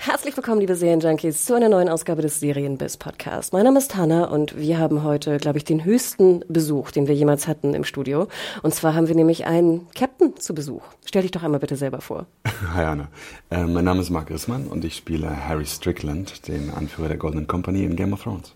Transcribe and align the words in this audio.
Herzlich 0.00 0.36
willkommen, 0.36 0.60
liebe 0.60 0.76
Serienjunkies, 0.76 1.44
zu 1.44 1.54
einer 1.54 1.68
neuen 1.68 1.88
Ausgabe 1.88 2.22
des 2.22 2.38
Serienbiz 2.38 2.96
Podcast. 2.96 3.52
Mein 3.52 3.64
Name 3.64 3.80
ist 3.80 3.96
Hanna 3.96 4.26
und 4.26 4.56
wir 4.56 4.78
haben 4.78 5.02
heute, 5.02 5.38
glaube 5.38 5.58
ich, 5.58 5.64
den 5.64 5.84
höchsten 5.84 6.44
Besuch, 6.48 6.92
den 6.92 7.08
wir 7.08 7.16
jemals 7.16 7.48
hatten 7.48 7.74
im 7.74 7.82
Studio. 7.82 8.28
Und 8.62 8.72
zwar 8.72 8.94
haben 8.94 9.08
wir 9.08 9.16
nämlich 9.16 9.46
einen 9.46 9.88
Captain 9.96 10.36
zu 10.36 10.54
Besuch. 10.54 10.82
Stell 11.04 11.22
dich 11.22 11.32
doch 11.32 11.42
einmal 11.42 11.58
bitte 11.58 11.74
selber 11.74 12.00
vor. 12.00 12.26
Hi 12.74 12.84
Anna, 12.84 13.08
äh, 13.50 13.64
mein 13.64 13.84
Name 13.84 14.00
ist 14.00 14.10
Mark 14.10 14.30
Rissmann 14.30 14.68
und 14.68 14.84
ich 14.84 14.94
spiele 14.94 15.48
Harry 15.48 15.66
Strickland, 15.66 16.46
den 16.46 16.70
Anführer 16.70 17.08
der 17.08 17.16
Golden 17.16 17.48
Company 17.48 17.82
in 17.82 17.96
Game 17.96 18.12
of 18.12 18.22
Thrones. 18.22 18.54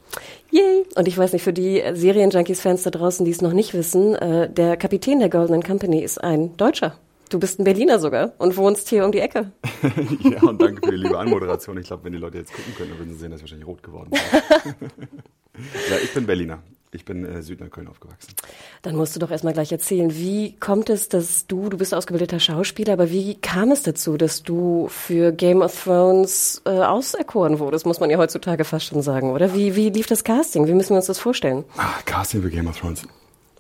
Yay! 0.53 0.85
Und 0.95 1.09
ich 1.09 1.19
weiß 1.19 1.33
nicht, 1.33 1.43
für 1.43 1.53
die 1.53 1.83
Serienjunkies-Fans 1.93 2.85
da 2.85 2.91
draußen, 2.91 3.27
die 3.27 3.33
es 3.33 3.43
noch 3.43 3.53
nicht 3.53 3.75
wissen, 3.75 4.15
äh, 4.15 4.49
der 4.49 4.77
Kapitän 4.77 5.19
der 5.19 5.29
Golden 5.29 5.63
Company 5.65 6.05
ist 6.05 6.23
ein 6.23 6.57
Deutscher. 6.57 6.95
Du 7.33 7.39
bist 7.39 7.59
ein 7.59 7.65
Berliner 7.65 7.99
sogar 7.99 8.33
und 8.37 8.59
wohnst 8.59 8.91
hier 8.91 9.07
um 9.07 9.11
die 9.11 9.21
Ecke. 9.21 9.53
ja, 10.23 10.43
und 10.43 10.61
danke 10.61 10.85
für 10.85 10.91
die 10.91 10.99
liebe 10.99 11.19
Anmoderation. 11.19 11.79
Ich 11.79 11.87
glaube, 11.87 12.05
wenn 12.05 12.13
die 12.13 12.19
Leute 12.19 12.37
jetzt 12.37 12.53
gucken 12.53 12.75
können, 12.77 12.91
dann 12.91 12.99
würden 12.99 13.15
sie 13.15 13.21
sehen, 13.21 13.31
dass 13.31 13.39
ich 13.39 13.45
wahrscheinlich 13.45 13.67
rot 13.67 13.83
geworden 13.83 14.11
bin. 14.11 14.21
ja, 15.91 15.97
ich 16.03 16.13
bin 16.13 16.27
Berliner. 16.27 16.59
Ich 16.95 17.07
bin 17.07 17.25
äh, 17.25 17.41
Südneukölln 17.41 17.89
aufgewachsen. 17.89 18.35
Dann 18.83 18.97
musst 18.97 19.17
du 19.17 19.21
doch 19.21 19.31
erstmal 19.31 19.55
gleich 19.55 19.73
erzählen, 19.73 20.15
wie 20.15 20.59
kommt 20.59 20.91
es, 20.91 21.09
dass 21.09 21.47
du, 21.47 21.71
du 21.71 21.79
bist 21.79 21.95
ausgebildeter 21.95 22.39
Schauspieler, 22.39 22.93
aber 22.93 23.11
wie 23.11 23.37
kam 23.37 23.73
es 23.73 23.83
dazu, 23.83 24.19
dass 24.19 24.43
du 24.43 24.89
für 24.89 25.33
Game 25.33 25.63
of 25.63 25.85
Thrones 25.85 26.61
äh, 26.67 26.69
auserkoren 26.69 27.61
wurdest, 27.61 27.87
muss 27.87 27.99
man 27.99 28.11
ja 28.11 28.19
heutzutage 28.19 28.65
fast 28.65 28.85
schon 28.85 29.01
sagen, 29.01 29.31
oder? 29.31 29.55
Wie, 29.55 29.75
wie 29.75 29.89
lief 29.89 30.07
das 30.07 30.23
Casting? 30.23 30.67
Wie 30.67 30.75
müssen 30.75 30.91
wir 30.91 30.97
uns 30.97 31.07
das 31.07 31.19
vorstellen? 31.19 31.65
Ah, 31.79 31.95
Casting 32.05 32.43
für 32.43 32.51
Game 32.51 32.67
of 32.67 32.79
Thrones. 32.79 33.07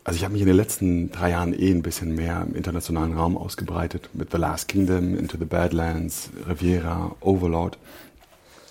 Also 0.04 0.16
ich 0.16 0.24
habe 0.24 0.32
mich 0.32 0.42
in 0.42 0.48
den 0.48 0.56
letzten 0.56 1.12
drei 1.12 1.30
Jahren 1.30 1.52
eh 1.52 1.70
ein 1.70 1.82
bisschen 1.82 2.16
mehr 2.16 2.44
im 2.48 2.56
internationalen 2.56 3.16
Raum 3.16 3.36
ausgebreitet 3.36 4.10
mit 4.14 4.32
The 4.32 4.36
Last 4.36 4.66
Kingdom, 4.66 5.16
Into 5.16 5.36
the 5.38 5.44
Badlands, 5.44 6.30
Riviera, 6.48 7.14
Overlord. 7.20 7.78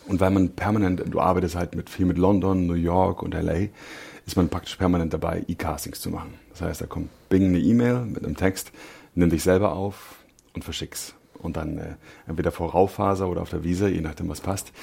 Und 0.07 0.19
weil 0.19 0.31
man 0.31 0.49
permanent, 0.49 1.01
du 1.05 1.21
arbeitest 1.21 1.55
halt 1.55 1.73
mit 1.73 1.89
viel 1.89 2.05
mit 2.05 2.17
London, 2.17 2.67
New 2.67 2.73
York 2.73 3.23
und 3.23 3.33
LA, 3.33 3.67
ist 4.25 4.35
man 4.35 4.49
praktisch 4.49 4.75
permanent 4.75 5.13
dabei, 5.13 5.45
E-Castings 5.47 6.01
zu 6.01 6.09
machen. 6.09 6.33
Das 6.49 6.61
heißt, 6.61 6.81
da 6.81 6.85
kommt 6.85 7.09
Bing 7.29 7.45
eine 7.45 7.59
E-Mail 7.59 8.01
mit 8.01 8.25
einem 8.25 8.35
Text, 8.35 8.73
nimm 9.15 9.29
dich 9.29 9.43
selber 9.43 9.71
auf 9.71 10.15
und 10.53 10.65
verschick's. 10.65 11.13
Und 11.39 11.55
dann 11.55 11.77
äh, 11.77 11.95
entweder 12.27 12.51
vor 12.51 12.71
Rauffaser 12.71 13.29
oder 13.29 13.41
auf 13.41 13.49
der 13.49 13.63
Wiese, 13.63 13.87
je 13.87 14.01
nachdem 14.01 14.27
was 14.27 14.41
passt, 14.41 14.73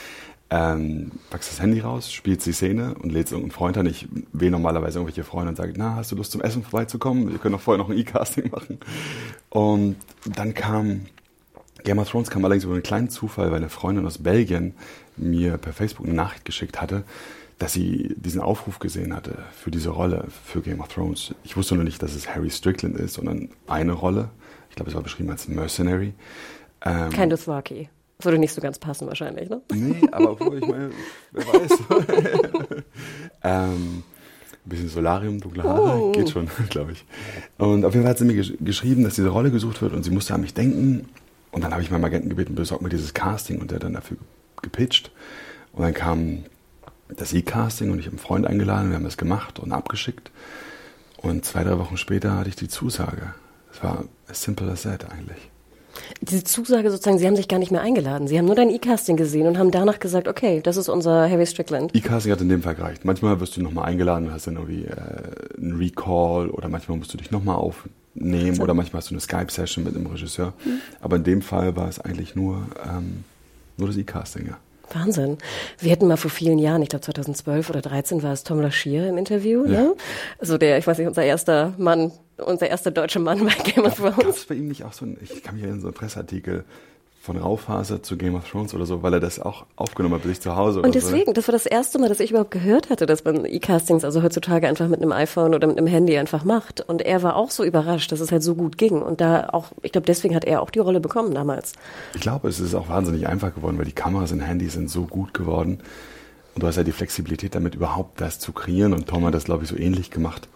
ähm, 0.50 1.12
packst 1.30 1.52
das 1.52 1.60
Handy 1.60 1.80
raus, 1.80 2.10
spielst 2.10 2.46
die 2.46 2.52
Szene 2.52 2.94
und 2.94 3.10
lädst 3.10 3.32
irgendeinen 3.32 3.52
Freund 3.52 3.76
an. 3.76 3.86
Ich 3.86 4.08
wähle 4.32 4.52
normalerweise 4.52 4.98
irgendwelche 4.98 5.24
Freunde 5.24 5.50
und 5.50 5.56
sage, 5.56 5.74
na, 5.76 5.96
hast 5.96 6.10
du 6.12 6.16
Lust 6.16 6.32
zum 6.32 6.40
Essen 6.40 6.62
vorbeizukommen? 6.62 7.30
Wir 7.30 7.38
können 7.38 7.52
doch 7.52 7.60
vorher 7.60 7.82
noch 7.82 7.90
ein 7.90 7.98
E-Casting 7.98 8.50
machen. 8.50 8.78
Und 9.50 9.96
dann 10.24 10.54
kam 10.54 11.02
Game 11.84 11.98
of 11.98 12.10
Thrones 12.10 12.30
kam 12.30 12.44
allerdings 12.44 12.64
über 12.64 12.74
einen 12.74 12.82
kleinen 12.82 13.08
Zufall, 13.08 13.50
weil 13.50 13.58
eine 13.58 13.68
Freundin 13.68 14.06
aus 14.06 14.18
Belgien 14.18 14.74
mir 15.16 15.58
per 15.58 15.72
Facebook 15.72 16.06
eine 16.06 16.14
Nachricht 16.14 16.44
geschickt 16.44 16.80
hatte, 16.80 17.04
dass 17.58 17.72
sie 17.72 18.14
diesen 18.16 18.40
Aufruf 18.40 18.78
gesehen 18.78 19.14
hatte 19.14 19.38
für 19.52 19.70
diese 19.70 19.90
Rolle 19.90 20.26
für 20.44 20.60
Game 20.60 20.80
of 20.80 20.88
Thrones. 20.88 21.34
Ich 21.44 21.56
wusste 21.56 21.74
nur 21.74 21.84
nicht, 21.84 22.02
dass 22.02 22.14
es 22.14 22.28
Harry 22.28 22.50
Strickland 22.50 22.96
ist, 22.96 23.14
sondern 23.14 23.50
eine 23.66 23.92
Rolle. 23.92 24.30
Ich 24.70 24.76
glaube, 24.76 24.90
es 24.90 24.94
war 24.94 25.02
beschrieben 25.02 25.30
als 25.30 25.48
Mercenary. 25.48 26.14
Ähm, 26.84 27.10
Kein 27.10 27.30
Dothraki. 27.30 27.88
Würde 28.20 28.38
nicht 28.38 28.52
so 28.52 28.60
ganz 28.60 28.78
passen 28.78 29.06
wahrscheinlich, 29.06 29.48
ne? 29.48 29.60
Nee, 29.72 30.08
aber 30.10 30.32
obwohl, 30.32 30.58
ich 30.58 30.66
meine, 30.66 30.90
wer 31.30 31.46
weiß. 31.46 31.70
ähm, 33.44 34.02
ein 34.02 34.68
bisschen 34.68 34.88
Solarium, 34.88 35.40
dunkle 35.40 35.62
Haare, 35.62 35.98
oh. 35.98 36.12
geht 36.12 36.30
schon, 36.30 36.48
glaube 36.68 36.92
ich. 36.92 37.04
Und 37.58 37.84
auf 37.84 37.94
jeden 37.94 38.04
Fall 38.04 38.10
hat 38.10 38.18
sie 38.18 38.24
mir 38.24 38.34
gesch 38.34 38.54
geschrieben, 38.60 39.04
dass 39.04 39.14
diese 39.14 39.28
Rolle 39.28 39.52
gesucht 39.52 39.80
wird 39.82 39.92
und 39.92 40.02
sie 40.02 40.10
musste 40.10 40.34
an 40.34 40.40
mich 40.40 40.52
denken. 40.52 41.08
Und 41.52 41.62
dann 41.62 41.72
habe 41.72 41.82
ich 41.82 41.90
meinen 41.90 42.04
Agenten 42.04 42.28
gebeten, 42.28 42.54
besorgt 42.54 42.82
mir 42.82 42.88
dieses 42.88 43.14
Casting 43.14 43.60
und 43.60 43.70
der 43.70 43.76
hat 43.76 43.84
dann 43.84 43.94
dafür 43.94 44.16
gepitcht. 44.62 45.12
Und 45.72 45.84
dann 45.84 45.94
kam 45.94 46.44
das 47.08 47.32
E-Casting 47.32 47.90
und 47.90 48.00
ich 48.00 48.06
habe 48.06 48.16
einen 48.16 48.24
Freund 48.24 48.46
eingeladen, 48.46 48.90
wir 48.90 48.96
haben 48.96 49.04
das 49.04 49.16
gemacht 49.16 49.58
und 49.60 49.72
abgeschickt. 49.72 50.30
Und 51.16 51.44
zwei, 51.44 51.64
drei 51.64 51.78
Wochen 51.78 51.96
später 51.96 52.36
hatte 52.36 52.48
ich 52.48 52.56
die 52.56 52.68
Zusage. 52.68 53.34
Es 53.72 53.82
war 53.82 54.04
as 54.28 54.42
simple 54.42 54.70
as 54.70 54.82
that 54.82 55.10
eigentlich. 55.10 55.50
Diese 56.20 56.44
Zusage 56.44 56.90
sozusagen, 56.90 57.18
Sie 57.18 57.26
haben 57.26 57.36
sich 57.36 57.48
gar 57.48 57.58
nicht 57.58 57.72
mehr 57.72 57.80
eingeladen. 57.80 58.28
Sie 58.28 58.38
haben 58.38 58.46
nur 58.46 58.54
dein 58.54 58.70
E-Casting 58.70 59.16
gesehen 59.16 59.46
und 59.46 59.58
haben 59.58 59.70
danach 59.70 59.98
gesagt, 59.98 60.28
okay, 60.28 60.60
das 60.62 60.76
ist 60.76 60.88
unser 60.88 61.28
Harry 61.30 61.46
Strickland. 61.46 61.94
E-Casting 61.94 62.32
hat 62.32 62.40
in 62.40 62.48
dem 62.48 62.62
Fall 62.62 62.74
gereicht. 62.74 63.04
Manchmal 63.04 63.40
wirst 63.40 63.56
du 63.56 63.62
nochmal 63.62 63.86
eingeladen 63.86 64.28
und 64.28 64.32
hast 64.32 64.46
dann 64.46 64.56
irgendwie 64.56 64.84
äh, 64.84 65.58
einen 65.58 65.76
Recall 65.76 66.50
oder 66.50 66.68
manchmal 66.68 66.98
musst 66.98 67.12
du 67.12 67.18
dich 67.18 67.30
nochmal 67.30 67.56
aufnehmen 67.56 68.54
so. 68.54 68.62
oder 68.62 68.74
manchmal 68.74 69.00
hast 69.00 69.10
du 69.10 69.14
eine 69.14 69.20
Skype-Session 69.20 69.84
mit 69.84 69.94
einem 69.94 70.06
Regisseur. 70.06 70.54
Mhm. 70.64 70.80
Aber 71.00 71.16
in 71.16 71.24
dem 71.24 71.42
Fall 71.42 71.76
war 71.76 71.88
es 71.88 72.00
eigentlich 72.00 72.34
nur, 72.34 72.66
ähm, 72.84 73.24
nur 73.76 73.88
das 73.88 73.96
E-Casting, 73.96 74.46
ja. 74.46 74.58
Wahnsinn. 74.94 75.38
Wir 75.78 75.90
hätten 75.90 76.06
mal 76.06 76.16
vor 76.16 76.30
vielen 76.30 76.58
Jahren, 76.58 76.82
ich 76.82 76.88
glaube 76.88 77.04
2012 77.04 77.70
oder 77.70 77.82
13 77.82 78.22
war 78.22 78.32
es 78.32 78.44
Tom 78.44 78.60
Lashir 78.60 79.08
im 79.08 79.18
Interview, 79.18 79.64
ja. 79.64 79.82
ne? 79.82 79.94
Also 80.38 80.58
der, 80.58 80.78
ich 80.78 80.86
weiß 80.86 80.98
nicht, 80.98 81.08
unser 81.08 81.24
erster 81.24 81.74
Mann 81.78 82.12
unser 82.38 82.68
erster 82.68 82.90
deutscher 82.90 83.20
Mann 83.20 83.44
bei 83.44 83.54
Game 83.64 83.84
of 83.84 83.96
Thrones. 83.96 84.16
Gab 84.16 84.28
es 84.28 84.44
bei 84.46 84.54
ihm 84.54 84.68
nicht 84.68 84.84
auch 84.84 84.92
so 84.92 85.04
ein, 85.04 85.18
ich 85.20 85.42
kann 85.42 85.56
mich 85.56 85.64
erinnern, 85.64 85.80
so 85.80 85.88
ein 85.88 85.94
Presseartikel 85.94 86.64
von 87.28 87.36
Rauphase 87.36 88.00
zu 88.00 88.16
Game 88.16 88.34
of 88.34 88.48
Thrones 88.48 88.72
oder 88.72 88.86
so, 88.86 89.02
weil 89.02 89.12
er 89.12 89.20
das 89.20 89.38
auch 89.38 89.66
aufgenommen 89.76 90.14
hat 90.14 90.22
bei 90.22 90.30
sich 90.30 90.40
zu 90.40 90.56
Hause. 90.56 90.80
Und 90.80 90.94
deswegen, 90.94 91.26
so, 91.26 91.30
ne? 91.30 91.34
das 91.34 91.46
war 91.46 91.52
das 91.52 91.66
erste 91.66 91.98
Mal, 91.98 92.08
dass 92.08 92.20
ich 92.20 92.30
überhaupt 92.30 92.50
gehört 92.50 92.88
hatte, 92.88 93.04
dass 93.04 93.22
man 93.22 93.44
E-Castings 93.44 94.02
also 94.02 94.22
heutzutage 94.22 94.66
einfach 94.66 94.88
mit 94.88 95.02
einem 95.02 95.12
iPhone 95.12 95.54
oder 95.54 95.66
mit 95.66 95.76
einem 95.76 95.86
Handy 95.86 96.16
einfach 96.16 96.44
macht. 96.44 96.80
Und 96.80 97.02
er 97.02 97.22
war 97.22 97.36
auch 97.36 97.50
so 97.50 97.64
überrascht, 97.64 98.10
dass 98.12 98.20
es 98.20 98.32
halt 98.32 98.42
so 98.42 98.54
gut 98.54 98.78
ging. 98.78 99.02
Und 99.02 99.20
da 99.20 99.50
auch, 99.50 99.66
ich 99.82 99.92
glaube, 99.92 100.06
deswegen 100.06 100.34
hat 100.34 100.46
er 100.46 100.62
auch 100.62 100.70
die 100.70 100.78
Rolle 100.78 101.00
bekommen 101.00 101.34
damals. 101.34 101.74
Ich 102.14 102.22
glaube, 102.22 102.48
es 102.48 102.60
ist 102.60 102.74
auch 102.74 102.88
wahnsinnig 102.88 103.28
einfach 103.28 103.54
geworden, 103.54 103.76
weil 103.76 103.84
die 103.84 103.92
Kameras 103.92 104.32
und 104.32 104.40
Handys 104.40 104.72
sind 104.72 104.88
so 104.88 105.02
gut 105.02 105.34
geworden. 105.34 105.80
Und 106.54 106.62
du 106.62 106.66
hast 106.66 106.76
ja 106.76 106.82
die 106.82 106.92
Flexibilität 106.92 107.54
damit 107.54 107.74
überhaupt 107.74 108.22
das 108.22 108.38
zu 108.38 108.52
kreieren. 108.52 108.94
Und 108.94 109.06
Tom 109.06 109.26
hat 109.26 109.34
das, 109.34 109.44
glaube 109.44 109.64
ich, 109.64 109.68
so 109.68 109.76
ähnlich 109.76 110.10
gemacht 110.10 110.48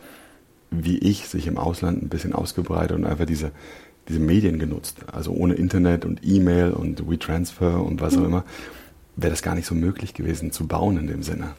wie 0.72 0.96
ich, 0.96 1.28
sich 1.28 1.46
im 1.46 1.58
Ausland 1.58 2.02
ein 2.02 2.08
bisschen 2.08 2.32
ausgebreitet 2.32 2.96
und 2.96 3.04
einfach 3.04 3.26
diese, 3.26 3.52
diese 4.08 4.20
Medien 4.20 4.58
genutzt. 4.58 4.98
Also 5.10 5.32
ohne 5.32 5.54
Internet 5.54 6.04
und 6.04 6.20
E-Mail 6.22 6.72
und 6.72 7.08
WeTransfer 7.08 7.82
und 7.82 8.00
was 8.00 8.14
auch 8.14 8.20
mhm. 8.20 8.26
immer, 8.26 8.44
wäre 9.16 9.30
das 9.30 9.42
gar 9.42 9.54
nicht 9.54 9.66
so 9.66 9.74
möglich 9.74 10.14
gewesen 10.14 10.52
zu 10.52 10.66
bauen 10.66 10.98
in 10.98 11.06
dem 11.06 11.22
Sinne. 11.22 11.54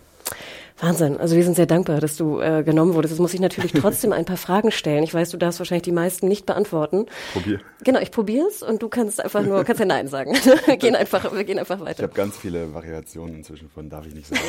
Wahnsinn. 0.83 1.17
Also 1.17 1.35
wir 1.35 1.43
sind 1.43 1.55
sehr 1.55 1.65
dankbar, 1.65 2.01
dass 2.01 2.17
du 2.17 2.39
äh, 2.39 2.61
genommen 2.63 2.93
wurdest. 2.93 3.13
Jetzt 3.13 3.21
muss 3.21 3.33
ich 3.33 3.39
natürlich 3.39 3.71
trotzdem 3.81 4.11
ein 4.11 4.25
paar 4.25 4.37
Fragen 4.37 4.71
stellen. 4.71 5.03
Ich 5.03 5.13
weiß, 5.13 5.29
du 5.29 5.37
darfst 5.37 5.59
wahrscheinlich 5.59 5.83
die 5.83 5.91
meisten 5.93 6.27
nicht 6.27 6.45
beantworten. 6.45 7.05
Probier. 7.31 7.59
Genau, 7.83 7.99
ich 7.99 8.11
probier's 8.11 8.61
und 8.63 8.81
du 8.81 8.89
kannst 8.89 9.23
einfach 9.23 9.43
nur, 9.43 9.63
kannst 9.63 9.79
ja 9.79 9.85
Nein 9.85 10.07
sagen. 10.07 10.33
wir 10.65 10.77
gehen 10.77 10.95
einfach, 10.95 11.33
wir 11.33 11.43
gehen 11.43 11.57
einfach 11.57 11.79
weiter. 11.79 11.99
Ich 11.99 12.03
habe 12.03 12.13
ganz 12.13 12.37
viele 12.37 12.73
Variationen 12.73 13.35
inzwischen 13.35 13.69
von 13.69 13.89
darf 13.89 14.05
ich 14.05 14.13
nicht 14.13 14.27
sagen. 14.27 14.41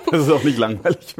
das 0.10 0.22
ist 0.22 0.30
auch 0.30 0.42
nicht 0.42 0.58
langweilig. 0.58 1.14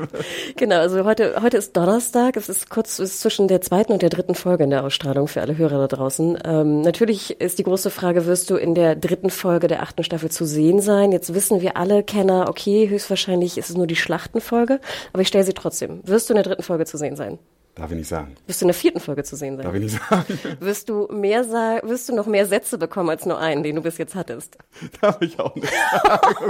genau, 0.56 0.76
also 0.76 1.04
heute, 1.04 1.40
heute 1.40 1.56
ist 1.56 1.76
Donnerstag. 1.76 2.36
Es 2.36 2.48
ist 2.48 2.68
kurz 2.68 2.98
es 2.98 3.12
ist 3.12 3.20
zwischen 3.20 3.48
der 3.48 3.60
zweiten 3.60 3.92
und 3.92 4.02
der 4.02 4.10
dritten 4.10 4.34
Folge 4.34 4.64
in 4.64 4.70
der 4.70 4.84
Ausstrahlung 4.84 5.28
für 5.28 5.40
alle 5.40 5.56
Hörer 5.56 5.86
da 5.86 5.96
draußen. 5.96 6.38
Ähm, 6.44 6.80
natürlich 6.82 7.40
ist 7.40 7.58
die 7.58 7.62
große 7.62 7.90
Frage, 7.90 8.26
wirst 8.26 8.50
du 8.50 8.56
in 8.56 8.74
der 8.74 8.96
dritten 8.96 9.30
Folge 9.30 9.68
der 9.68 9.82
achten 9.82 10.02
Staffel 10.04 10.30
zu 10.30 10.44
sehen 10.44 10.80
sein? 10.80 11.12
Jetzt 11.12 11.32
wissen 11.32 11.60
wir 11.60 11.76
alle, 11.76 12.02
Kenner, 12.02 12.46
okay, 12.48 12.88
höchstwahrscheinlich 12.88 13.56
ist 13.56 13.70
es 13.70 13.76
nur 13.76 13.86
die 13.86 13.96
Schlacht 13.96 14.31
achten 14.32 14.40
Folge, 14.40 14.80
aber 15.12 15.22
ich 15.22 15.28
stelle 15.28 15.44
sie 15.44 15.52
trotzdem. 15.52 16.00
Wirst 16.04 16.28
du 16.28 16.34
in 16.34 16.36
der 16.36 16.44
dritten 16.44 16.62
Folge 16.62 16.86
zu 16.86 16.96
sehen 16.96 17.16
sein? 17.16 17.38
Darf 17.74 17.90
ich 17.90 17.96
nicht 17.96 18.08
sagen. 18.08 18.34
Wirst 18.46 18.60
du 18.60 18.64
in 18.64 18.68
der 18.68 18.74
vierten 18.74 19.00
Folge 19.00 19.24
zu 19.24 19.34
sehen 19.36 19.56
sein? 19.56 19.64
Darf 19.64 19.74
ich 19.74 19.82
nicht 19.82 19.98
sagen. 19.98 20.38
Wirst 20.60 20.88
du 20.88 21.08
mehr 21.10 21.44
sagen, 21.44 21.88
wirst 21.88 22.08
du 22.08 22.14
noch 22.14 22.26
mehr 22.26 22.46
Sätze 22.46 22.76
bekommen 22.76 23.08
als 23.08 23.24
nur 23.24 23.38
einen, 23.38 23.62
den 23.62 23.76
du 23.76 23.82
bis 23.82 23.96
jetzt 23.96 24.14
hattest? 24.14 24.58
Darf 25.00 25.20
ich 25.22 25.38
auch 25.38 25.54
nicht 25.54 25.72
sagen. 26.02 26.48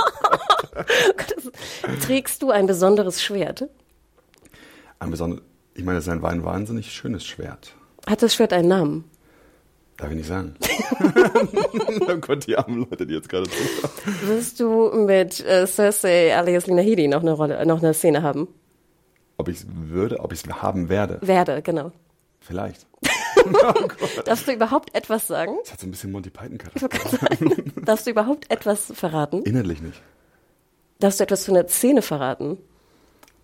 Trägst 2.03 2.43
du 2.43 2.51
ein 2.51 2.67
besonderes 2.67 3.23
Schwert? 3.23 3.69
Ein 4.99 5.11
besonderes, 5.11 5.45
ich 5.75 5.85
meine, 5.85 5.99
es 5.99 6.07
ist 6.07 6.13
ein 6.13 6.23
wahnsinnig 6.45 6.91
schönes 6.91 7.25
Schwert. 7.25 7.75
Hat 8.07 8.23
das 8.23 8.35
Schwert 8.35 8.53
einen 8.53 8.69
Namen? 8.69 9.05
Darf 10.03 10.11
ich 10.11 10.17
nicht 10.17 10.27
sagen. 10.27 10.57
oh 12.09 12.17
Gott, 12.17 12.45
die 12.49 12.59
armen 12.59 12.89
Leute, 12.91 13.07
die 13.07 13.15
jetzt 13.15 13.29
gerade 13.29 13.49
zuschauen. 13.49 13.93
Wirst 14.23 14.59
du 14.59 14.91
mit 14.91 15.39
äh, 15.47 15.65
Cersei 15.65 16.37
alias 16.37 16.67
Lina 16.67 16.83
Headey 16.83 17.07
noch 17.07 17.21
eine 17.21 17.31
Rolle, 17.31 17.65
noch 17.67 17.81
eine 17.81 17.95
Szene 17.95 18.21
haben? 18.21 18.49
Ob 19.37 19.47
ich 19.47 19.59
es 19.59 19.67
würde, 19.71 20.19
ob 20.19 20.33
ich 20.33 20.43
es 20.43 20.53
haben 20.61 20.89
werde? 20.89 21.21
Werde, 21.23 21.63
genau. 21.63 21.93
Vielleicht. 22.41 22.85
oh 23.47 23.73
Darfst 24.25 24.49
du 24.49 24.53
überhaupt 24.53 24.93
etwas 24.93 25.29
sagen? 25.29 25.53
Das 25.63 25.75
hat 25.75 25.81
so 25.81 25.87
ein 25.87 25.93
bisschen 25.93 26.11
Monty 26.11 26.31
Python 26.31 26.59
Darfst 27.85 28.05
du 28.05 28.11
überhaupt 28.11 28.51
etwas 28.51 28.93
verraten? 28.93 29.43
Inhaltlich 29.45 29.83
nicht. 29.83 30.03
Darfst 30.99 31.21
du 31.21 31.25
etwas 31.25 31.45
von 31.45 31.55
der 31.55 31.69
Szene 31.69 32.03
verraten? 32.03 32.59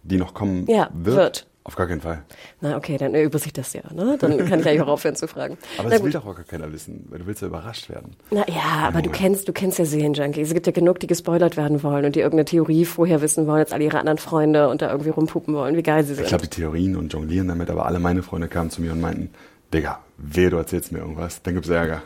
Die 0.02 0.16
noch 0.16 0.34
kommen 0.34 0.66
ja, 0.66 0.90
wird? 0.93 1.16
wird. 1.16 1.46
Auf 1.69 1.76
gar 1.76 1.87
keinen 1.87 2.00
Fall. 2.00 2.23
Na, 2.62 2.79
okay, 2.79 2.97
dann 2.97 3.15
erübrigt 3.15 3.44
sich 3.44 3.53
das 3.53 3.75
ja. 3.75 3.82
Ne? 3.93 4.17
Dann 4.19 4.38
kann 4.38 4.61
ich 4.61 4.67
eigentlich 4.67 4.81
auch 4.81 4.88
aufhören 4.88 5.17
zu 5.17 5.29
fragen. 5.29 5.59
Aber 5.76 5.91
das 5.91 6.03
will 6.03 6.11
doch 6.11 6.25
auch 6.25 6.35
gar 6.35 6.47
keiner 6.47 6.73
wissen, 6.73 7.05
weil 7.11 7.19
du 7.19 7.26
willst 7.26 7.43
ja 7.43 7.49
überrascht 7.49 7.91
werden. 7.91 8.17
Na 8.31 8.49
ja, 8.49 8.87
aber 8.87 9.03
du 9.03 9.11
kennst, 9.11 9.49
du 9.49 9.53
kennst 9.53 9.79
ja 9.79 9.85
Serienjunkies. 9.85 10.49
Es 10.49 10.55
gibt 10.55 10.65
ja 10.65 10.73
genug, 10.73 10.99
die 10.99 11.06
gespoilert 11.06 11.59
werden 11.59 11.82
wollen 11.82 12.06
und 12.06 12.17
die 12.17 12.20
irgendeine 12.20 12.47
Theorie 12.47 12.87
vorher 12.87 13.20
wissen 13.20 13.47
wollen, 13.47 13.59
jetzt 13.59 13.75
alle 13.75 13.85
ihre 13.85 13.99
anderen 13.99 14.17
Freunde 14.17 14.70
und 14.70 14.81
da 14.81 14.91
irgendwie 14.91 15.11
rumpuppen 15.11 15.53
wollen, 15.53 15.76
wie 15.76 15.82
geil 15.82 16.05
sie 16.05 16.15
sind. 16.15 16.23
Ich 16.23 16.31
glaube, 16.31 16.44
die 16.44 16.56
Theorien 16.56 16.97
und 16.97 17.12
jonglieren 17.12 17.49
damit, 17.49 17.69
aber 17.69 17.85
alle 17.85 17.99
meine 17.99 18.23
Freunde 18.23 18.49
kamen 18.49 18.71
zu 18.71 18.81
mir 18.81 18.93
und 18.93 19.03
meinten, 19.03 19.29
Digga, 19.75 19.99
wehe, 20.17 20.49
du 20.49 20.56
erzählst 20.56 20.91
mir 20.91 21.00
irgendwas, 21.00 21.43
dann 21.43 21.53
gibt's 21.53 21.69
Ärger. 21.69 22.00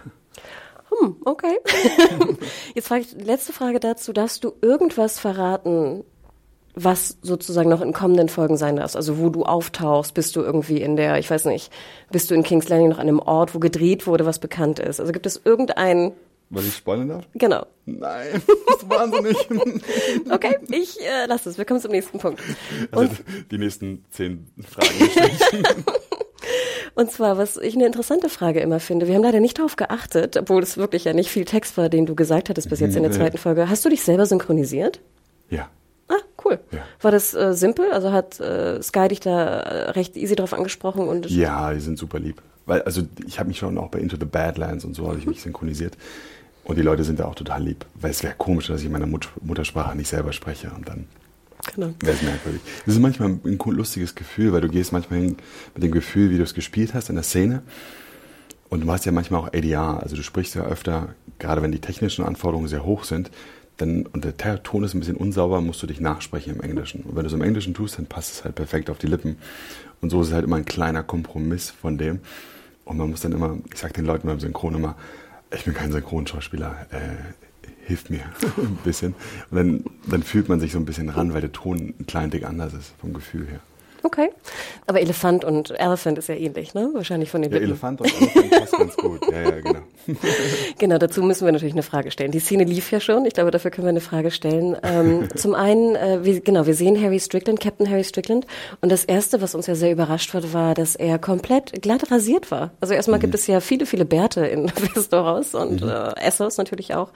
Hm, 0.91 1.17
okay. 1.25 1.59
Jetzt 2.75 2.89
frage 2.89 3.03
ich, 3.03 3.13
letzte 3.25 3.53
Frage 3.53 3.79
dazu. 3.79 4.13
Darfst 4.13 4.43
du 4.43 4.55
irgendwas 4.61 5.21
verraten, 5.21 6.03
was 6.75 7.19
sozusagen 7.23 7.69
noch 7.69 7.83
in 7.83 7.93
kommenden 7.93 8.29
Folgen 8.29 8.57
sein 8.57 8.77
darf. 8.77 8.97
Also 8.97 9.19
wo 9.19 9.29
du 9.29 9.45
auftauchst, 9.45 10.15
bist 10.15 10.37
du 10.37 10.41
irgendwie 10.41 10.81
in 10.81 10.97
der, 10.97 11.19
ich 11.19 11.31
weiß 11.31 11.45
nicht, 11.47 11.71
bist 12.11 12.31
du 12.31 12.35
in 12.35 12.43
King's 12.43 12.69
Landing 12.69 12.89
noch 12.89 12.99
an 12.99 13.09
einem 13.09 13.19
Ort, 13.19 13.55
wo 13.55 13.59
gedreht 13.59 14.07
wurde, 14.07 14.25
was 14.25 14.39
bekannt 14.39 14.79
ist. 14.79 15.01
Also 15.01 15.13
gibt 15.13 15.27
es 15.27 15.41
irgendein... 15.45 16.13
Was 16.51 16.67
ich 16.67 16.77
spoilern 16.77 17.09
darf? 17.09 17.25
Genau. 17.35 17.67
Nein, 17.87 18.43
das 18.67 18.77
ist 18.77 18.89
wahnsinnig. 18.89 19.37
okay, 20.31 20.59
ich 20.71 21.01
äh, 21.01 21.27
lasse 21.27 21.49
es. 21.49 21.59
Wir 21.59 21.65
kommen 21.65 21.81
zum 21.81 21.93
nächsten 21.93 22.19
Punkt. 22.19 22.41
Also 22.91 23.05
Und, 23.05 23.25
die 23.51 23.59
nächsten 23.59 24.05
zehn 24.11 24.47
Fragen. 24.67 24.89
Und 26.95 27.11
zwar, 27.11 27.39
was 27.39 27.57
ich 27.57 27.75
eine 27.75 27.87
interessante 27.87 28.29
Frage 28.29 28.61
immer 28.61 28.81
finde, 28.81 29.09
wir 29.09 29.15
haben 29.15 29.23
leider 29.23 29.41
nicht 29.41 29.59
darauf 29.59 29.77
geachtet, 29.77 30.37
obwohl 30.37 30.63
es 30.63 30.77
wirklich 30.77 31.05
ja 31.05 31.15
nicht 31.15 31.31
viel 31.31 31.47
Text 31.47 31.79
war, 31.79 31.89
den 31.89 32.05
du 32.05 32.15
gesagt 32.15 32.51
hattest 32.51 32.69
bis 32.69 32.81
jetzt 32.81 32.97
in 32.97 33.03
der 33.03 33.13
zweiten 33.13 33.39
Folge. 33.39 33.71
Hast 33.71 33.85
du 33.85 33.89
dich 33.89 34.03
selber 34.03 34.27
synchronisiert? 34.27 35.01
Ja. 35.49 35.71
Ah, 36.09 36.15
cool. 36.45 36.59
Ja. 36.71 36.81
War 37.01 37.11
das 37.11 37.35
äh, 37.35 37.55
simpel? 37.55 37.91
Also 37.93 38.13
hat 38.13 38.41
äh, 38.41 38.83
Sky 38.83 39.09
dich 39.09 39.21
da 39.21 39.61
äh, 39.61 39.91
recht 39.91 40.17
easy 40.17 40.37
drauf 40.37 40.53
angesprochen? 40.53 41.09
und 41.09 41.31
Ja, 41.31 41.73
die 41.73 41.81
sind 41.81 41.99
super 41.99 42.19
lieb. 42.19 42.43
Weil, 42.67 42.83
also 42.83 43.03
ich 43.27 43.39
habe 43.39 43.49
mich 43.49 43.59
schon 43.59 43.79
auch 43.79 43.89
bei 43.89 43.99
Into 43.99 44.17
the 44.19 44.27
Badlands 44.27 44.85
und 44.85 44.95
so 44.95 45.09
habe 45.09 45.19
ich 45.19 45.27
mich 45.27 45.43
synchronisiert. 45.43 45.97
Und 46.65 46.77
die 46.77 46.83
Leute 46.83 47.03
sind 47.03 47.19
da 47.19 47.25
auch 47.25 47.35
total 47.35 47.63
lieb. 47.63 47.85
Weil 47.95 48.11
es 48.11 48.23
wäre 48.23 48.35
komisch, 48.37 48.69
dass 48.69 48.81
ich 48.81 48.87
in 48.87 48.93
meiner 48.93 49.07
Mut 49.07 49.29
Muttersprache 49.43 49.97
nicht 49.97 50.09
selber 50.09 50.33
spreche 50.33 50.71
und 50.71 50.89
dann 50.89 51.07
genau. 51.75 51.93
wäre 52.01 52.15
es 52.15 52.23
merkwürdig. 52.23 52.61
Das 52.87 52.95
ist 52.95 53.01
manchmal 53.01 53.31
ein 53.45 53.59
lustiges 53.67 54.15
Gefühl, 54.15 54.53
weil 54.53 54.61
du 54.61 54.69
gehst 54.69 54.93
manchmal 54.93 55.21
hin 55.21 55.37
mit 55.75 55.83
dem 55.83 55.91
Gefühl, 55.91 56.31
wie 56.31 56.37
du 56.37 56.45
es 56.45 56.55
gespielt 56.55 56.95
hast 56.95 57.09
in 57.09 57.17
der 57.17 57.25
Szene. 57.25 57.63
Und 58.69 58.81
du 58.81 58.87
machst 58.87 59.05
ja 59.05 59.13
manchmal 59.13 59.41
auch 59.41 59.49
ADR, 59.49 60.03
also 60.03 60.17
du 60.17 60.23
sprichst 60.23 60.55
ja 60.55 60.65
öfter, 60.65 61.15
gerade 61.39 61.61
wenn 61.61 61.73
die 61.73 61.81
technischen 61.81 62.25
Anforderungen 62.25 62.69
sehr 62.69 62.87
hoch 62.87 63.05
sind, 63.05 63.31
dann, 63.83 64.07
und 64.07 64.25
der 64.25 64.63
Ton 64.63 64.85
ist 64.85 64.95
ein 64.95 65.01
bisschen 65.01 65.17
unsauber, 65.17 65.61
musst 65.61 65.83
du 65.83 65.87
dich 65.87 66.01
nachsprechen 66.01 66.55
im 66.55 66.61
Englischen. 66.61 67.03
Und 67.03 67.17
wenn 67.17 67.25
du 67.25 67.29
es 67.29 67.33
im 67.33 67.43
Englischen 67.43 67.75
tust, 67.75 67.99
dann 67.99 68.07
passt 68.07 68.33
es 68.33 68.45
halt 68.45 68.55
perfekt 68.55 68.89
auf 68.89 68.99
die 68.99 69.09
Lippen. 69.09 69.37
Und 70.01 70.11
so 70.11 70.23
ist 70.23 70.29
es 70.29 70.35
halt 70.35 70.45
immer 70.45 70.57
ein 70.57 70.65
kleiner 70.65 71.03
Kompromiss 71.03 71.71
von 71.71 71.99
dem. 71.99 72.21
Und 72.85 72.97
man 72.97 73.11
muss 73.11 73.21
dann 73.21 73.33
immer, 73.33 73.59
ich 73.73 73.79
sag 73.79 73.93
den 73.95 74.05
Leuten 74.05 74.27
beim 74.27 74.41
Synchron 74.41 74.75
immer, 74.75 74.97
ich 75.55 75.65
bin 75.65 75.75
kein 75.75 75.93
Synchronschauspieler, 75.93 76.87
äh, 76.91 77.67
hilft 77.87 78.11
mir 78.11 78.21
ein 78.57 78.79
bisschen. 78.85 79.15
Und 79.51 79.57
dann, 79.57 79.85
dann 80.07 80.23
fühlt 80.23 80.49
man 80.49 80.61
sich 80.61 80.73
so 80.73 80.79
ein 80.79 80.85
bisschen 80.85 81.09
ran, 81.09 81.35
weil 81.35 81.41
der 81.41 81.53
Ton 81.53 81.95
ein 81.99 82.07
klein 82.07 82.31
Dick 82.31 82.45
anders 82.45 82.73
ist, 82.75 82.95
vom 83.01 83.13
Gefühl 83.13 83.47
her. 83.49 83.61
Okay. 84.05 84.31
Aber 84.87 85.01
Elefant 85.01 85.45
und 85.45 85.71
Elephant 85.71 86.19
ist 86.19 86.29
ja 86.29 86.35
ähnlich, 86.35 86.75
ne? 86.75 86.91
Wahrscheinlich 86.93 87.31
von 87.31 87.43
den 87.43 87.53
ja, 87.53 87.59
Lippen. 87.59 87.71
Elefant 87.71 88.01
und 88.01 88.13
Elephant 88.21 88.51
passt 88.51 88.79
ganz 88.79 88.97
gut. 88.97 89.21
Ja, 89.31 89.43
ja, 89.43 89.61
genau. 89.61 89.81
genau, 90.79 90.99
dazu 90.99 91.23
müssen 91.23 91.45
wir 91.45 91.53
natürlich 91.53 91.75
eine 91.75 91.83
Frage 91.83 92.11
stellen. 92.11 92.33
Die 92.33 92.41
Szene 92.41 92.65
lief 92.65 92.91
ja 92.91 93.01
schon. 93.01 93.25
Ich 93.25 93.35
glaube, 93.35 93.51
dafür 93.51 93.71
können 93.71 93.87
wir 93.87 93.91
eine 93.91 94.01
Frage 94.01 94.31
stellen. 94.31 94.77
Ähm, 94.83 95.29
zum 95.37 95.55
einen, 95.55 95.95
äh, 95.95 96.25
wir, 96.25 96.41
genau, 96.41 96.67
wir 96.67 96.75
sehen 96.75 97.01
Harry 97.01 97.21
Strickland, 97.21 97.61
Captain 97.61 97.89
Harry 97.89 98.05
Strickland. 98.05 98.47
Und 98.81 98.91
das 98.91 99.05
erste, 99.05 99.41
was 99.41 99.55
uns 99.55 99.67
ja 99.67 99.75
sehr 99.75 99.93
überrascht 99.93 100.35
hat, 100.35 100.53
war, 100.53 100.75
dass 100.75 100.97
er 100.97 101.19
komplett 101.19 101.81
glatt 101.83 102.11
rasiert 102.11 102.51
war. 102.51 102.73
Also 102.81 102.95
erstmal 102.95 103.19
mhm. 103.19 103.23
gibt 103.23 103.35
es 103.35 103.47
ja 103.47 103.61
viele, 103.61 103.87
viele 103.87 104.05
Bärte 104.05 104.47
in 104.47 104.71
Westeros 104.95 105.55
und 105.55 105.83
mhm. 105.83 105.89
äh, 105.89 106.21
Essos 106.21 106.59
natürlich 106.59 106.95
auch. 106.95 107.11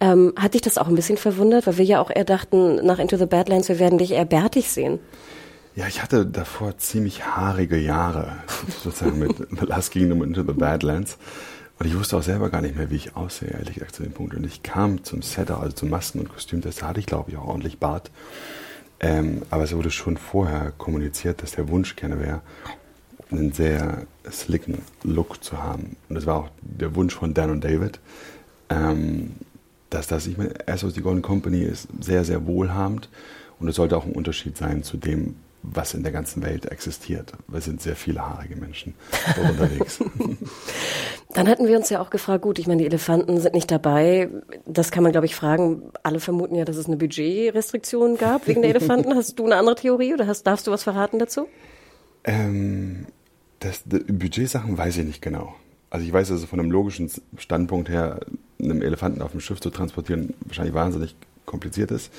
Ähm, 0.00 0.32
hat 0.36 0.54
dich 0.54 0.62
das 0.62 0.78
auch 0.78 0.88
ein 0.88 0.96
bisschen 0.96 1.18
verwundert? 1.18 1.66
Weil 1.66 1.78
wir 1.78 1.84
ja 1.84 2.00
auch 2.00 2.10
eher 2.10 2.24
dachten, 2.24 2.84
nach 2.84 2.98
Into 2.98 3.16
the 3.16 3.26
Badlands, 3.26 3.68
wir 3.68 3.78
werden 3.78 3.98
dich 3.98 4.12
eher 4.12 4.24
bärtig 4.24 4.70
sehen. 4.70 4.98
Ja, 5.74 5.86
ich 5.86 6.02
hatte 6.02 6.26
davor 6.26 6.76
ziemlich 6.76 7.24
haarige 7.24 7.78
Jahre, 7.78 8.36
sozusagen 8.82 9.18
mit 9.18 9.34
The 9.38 9.46
Last 9.66 9.92
Kingdom 9.92 10.22
Into 10.22 10.42
the 10.42 10.52
Badlands. 10.52 11.16
Und 11.78 11.86
ich 11.86 11.98
wusste 11.98 12.18
auch 12.18 12.22
selber 12.22 12.50
gar 12.50 12.60
nicht 12.60 12.76
mehr, 12.76 12.90
wie 12.90 12.96
ich 12.96 13.16
aussehe, 13.16 13.48
ehrlich 13.48 13.74
gesagt, 13.74 13.94
zu 13.94 14.02
dem 14.02 14.12
Punkt. 14.12 14.34
Und 14.34 14.44
ich 14.44 14.62
kam 14.62 15.02
zum 15.02 15.22
Setter, 15.22 15.60
also 15.60 15.72
zum 15.72 15.88
Masken- 15.88 16.20
und 16.20 16.28
Kostümtest, 16.28 16.82
da 16.82 16.88
hatte 16.88 17.00
ich, 17.00 17.06
glaube 17.06 17.30
ich, 17.30 17.38
auch 17.38 17.46
ordentlich 17.46 17.78
Bart. 17.78 18.10
Ähm, 19.00 19.42
aber 19.48 19.64
es 19.64 19.74
wurde 19.74 19.90
schon 19.90 20.18
vorher 20.18 20.72
kommuniziert, 20.76 21.42
dass 21.42 21.52
der 21.52 21.68
Wunsch 21.70 21.96
gerne 21.96 22.20
wäre, 22.20 22.42
einen 23.30 23.52
sehr 23.52 24.06
slicken 24.30 24.82
Look 25.04 25.42
zu 25.42 25.62
haben. 25.62 25.96
Und 26.10 26.16
das 26.16 26.26
war 26.26 26.36
auch 26.36 26.48
der 26.60 26.94
Wunsch 26.94 27.14
von 27.14 27.32
Dan 27.32 27.50
und 27.50 27.64
David. 27.64 27.98
Ähm, 28.68 29.32
dass 29.88 30.06
das, 30.06 30.26
ich 30.26 30.36
meine, 30.36 30.68
Essos, 30.68 30.92
die 30.92 31.00
Golden 31.00 31.22
Company 31.22 31.62
ist 31.62 31.88
sehr, 31.98 32.24
sehr 32.24 32.46
wohlhabend. 32.46 33.08
Und 33.58 33.68
es 33.68 33.76
sollte 33.76 33.96
auch 33.96 34.04
ein 34.04 34.12
Unterschied 34.12 34.58
sein 34.58 34.82
zu 34.82 34.98
dem, 34.98 35.36
was 35.62 35.94
in 35.94 36.02
der 36.02 36.12
ganzen 36.12 36.42
Welt 36.42 36.66
existiert. 36.66 37.32
Wir 37.46 37.60
sind 37.60 37.80
sehr 37.80 37.96
viele 37.96 38.20
haarige 38.20 38.56
Menschen 38.56 38.94
unterwegs. 39.48 40.00
Dann 41.34 41.48
hatten 41.48 41.66
wir 41.66 41.76
uns 41.76 41.88
ja 41.88 42.00
auch 42.00 42.10
gefragt, 42.10 42.42
gut, 42.42 42.58
ich 42.58 42.66
meine, 42.66 42.80
die 42.80 42.86
Elefanten 42.86 43.40
sind 43.40 43.54
nicht 43.54 43.70
dabei. 43.70 44.28
Das 44.66 44.90
kann 44.90 45.02
man, 45.02 45.12
glaube 45.12 45.26
ich, 45.26 45.34
fragen. 45.34 45.92
Alle 46.02 46.20
vermuten 46.20 46.56
ja, 46.56 46.64
dass 46.64 46.76
es 46.76 46.86
eine 46.86 46.96
Budgetrestriktion 46.96 48.16
gab 48.18 48.48
wegen 48.48 48.62
der 48.62 48.70
Elefanten. 48.70 49.14
Hast 49.16 49.38
du 49.38 49.46
eine 49.46 49.56
andere 49.56 49.76
Theorie 49.76 50.14
oder 50.14 50.26
hast, 50.26 50.42
darfst 50.46 50.66
du 50.66 50.72
was 50.72 50.82
verraten 50.82 51.18
dazu? 51.18 51.46
Ähm, 52.24 53.06
das, 53.60 53.82
Budgetsachen 53.86 54.76
weiß 54.76 54.98
ich 54.98 55.06
nicht 55.06 55.22
genau. 55.22 55.54
Also 55.90 56.06
ich 56.06 56.12
weiß, 56.12 56.28
dass 56.28 56.40
es 56.40 56.46
von 56.46 56.58
einem 56.58 56.70
logischen 56.70 57.10
Standpunkt 57.36 57.88
her, 57.88 58.20
einem 58.60 58.82
Elefanten 58.82 59.22
auf 59.22 59.32
dem 59.32 59.40
Schiff 59.40 59.60
zu 59.60 59.70
transportieren, 59.70 60.34
wahrscheinlich 60.40 60.74
wahnsinnig 60.74 61.14
kompliziert 61.44 61.90
ist. 61.90 62.10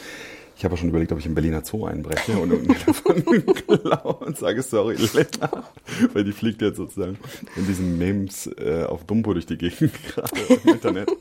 Ich 0.64 0.66
habe 0.66 0.78
schon 0.78 0.88
überlegt, 0.88 1.12
ob 1.12 1.20
ich 1.20 1.26
im 1.26 1.36
Berliner 1.36 1.66
Zoo 1.66 1.88
einbreche 1.88 2.38
und 2.40 2.52
irgendeinen 2.52 2.80
davon 2.86 3.22
klaue 3.54 4.14
und 4.14 4.38
sage, 4.38 4.62
sorry, 4.62 4.96
Lena. 4.96 5.66
Weil 6.14 6.24
die 6.24 6.32
fliegt 6.32 6.62
jetzt 6.62 6.78
sozusagen 6.78 7.18
in 7.58 7.68
diesen 7.68 7.98
Memes 7.98 8.48
äh, 8.48 8.86
auf 8.88 9.04
Dumbo 9.04 9.34
durch 9.34 9.46
die 9.46 9.58
Gegend 9.58 9.92
gerade 10.16 10.32
im 10.64 10.74
Internet. 10.74 11.12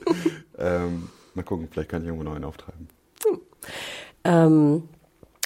Ähm, 0.56 1.08
mal 1.34 1.42
gucken, 1.42 1.66
vielleicht 1.68 1.88
kann 1.88 2.02
ich 2.02 2.06
irgendwo 2.06 2.22
noch 2.22 2.36
einen 2.36 2.44
auftreiben. 2.44 2.86
Hm. 3.26 3.40
Ähm, 4.22 4.82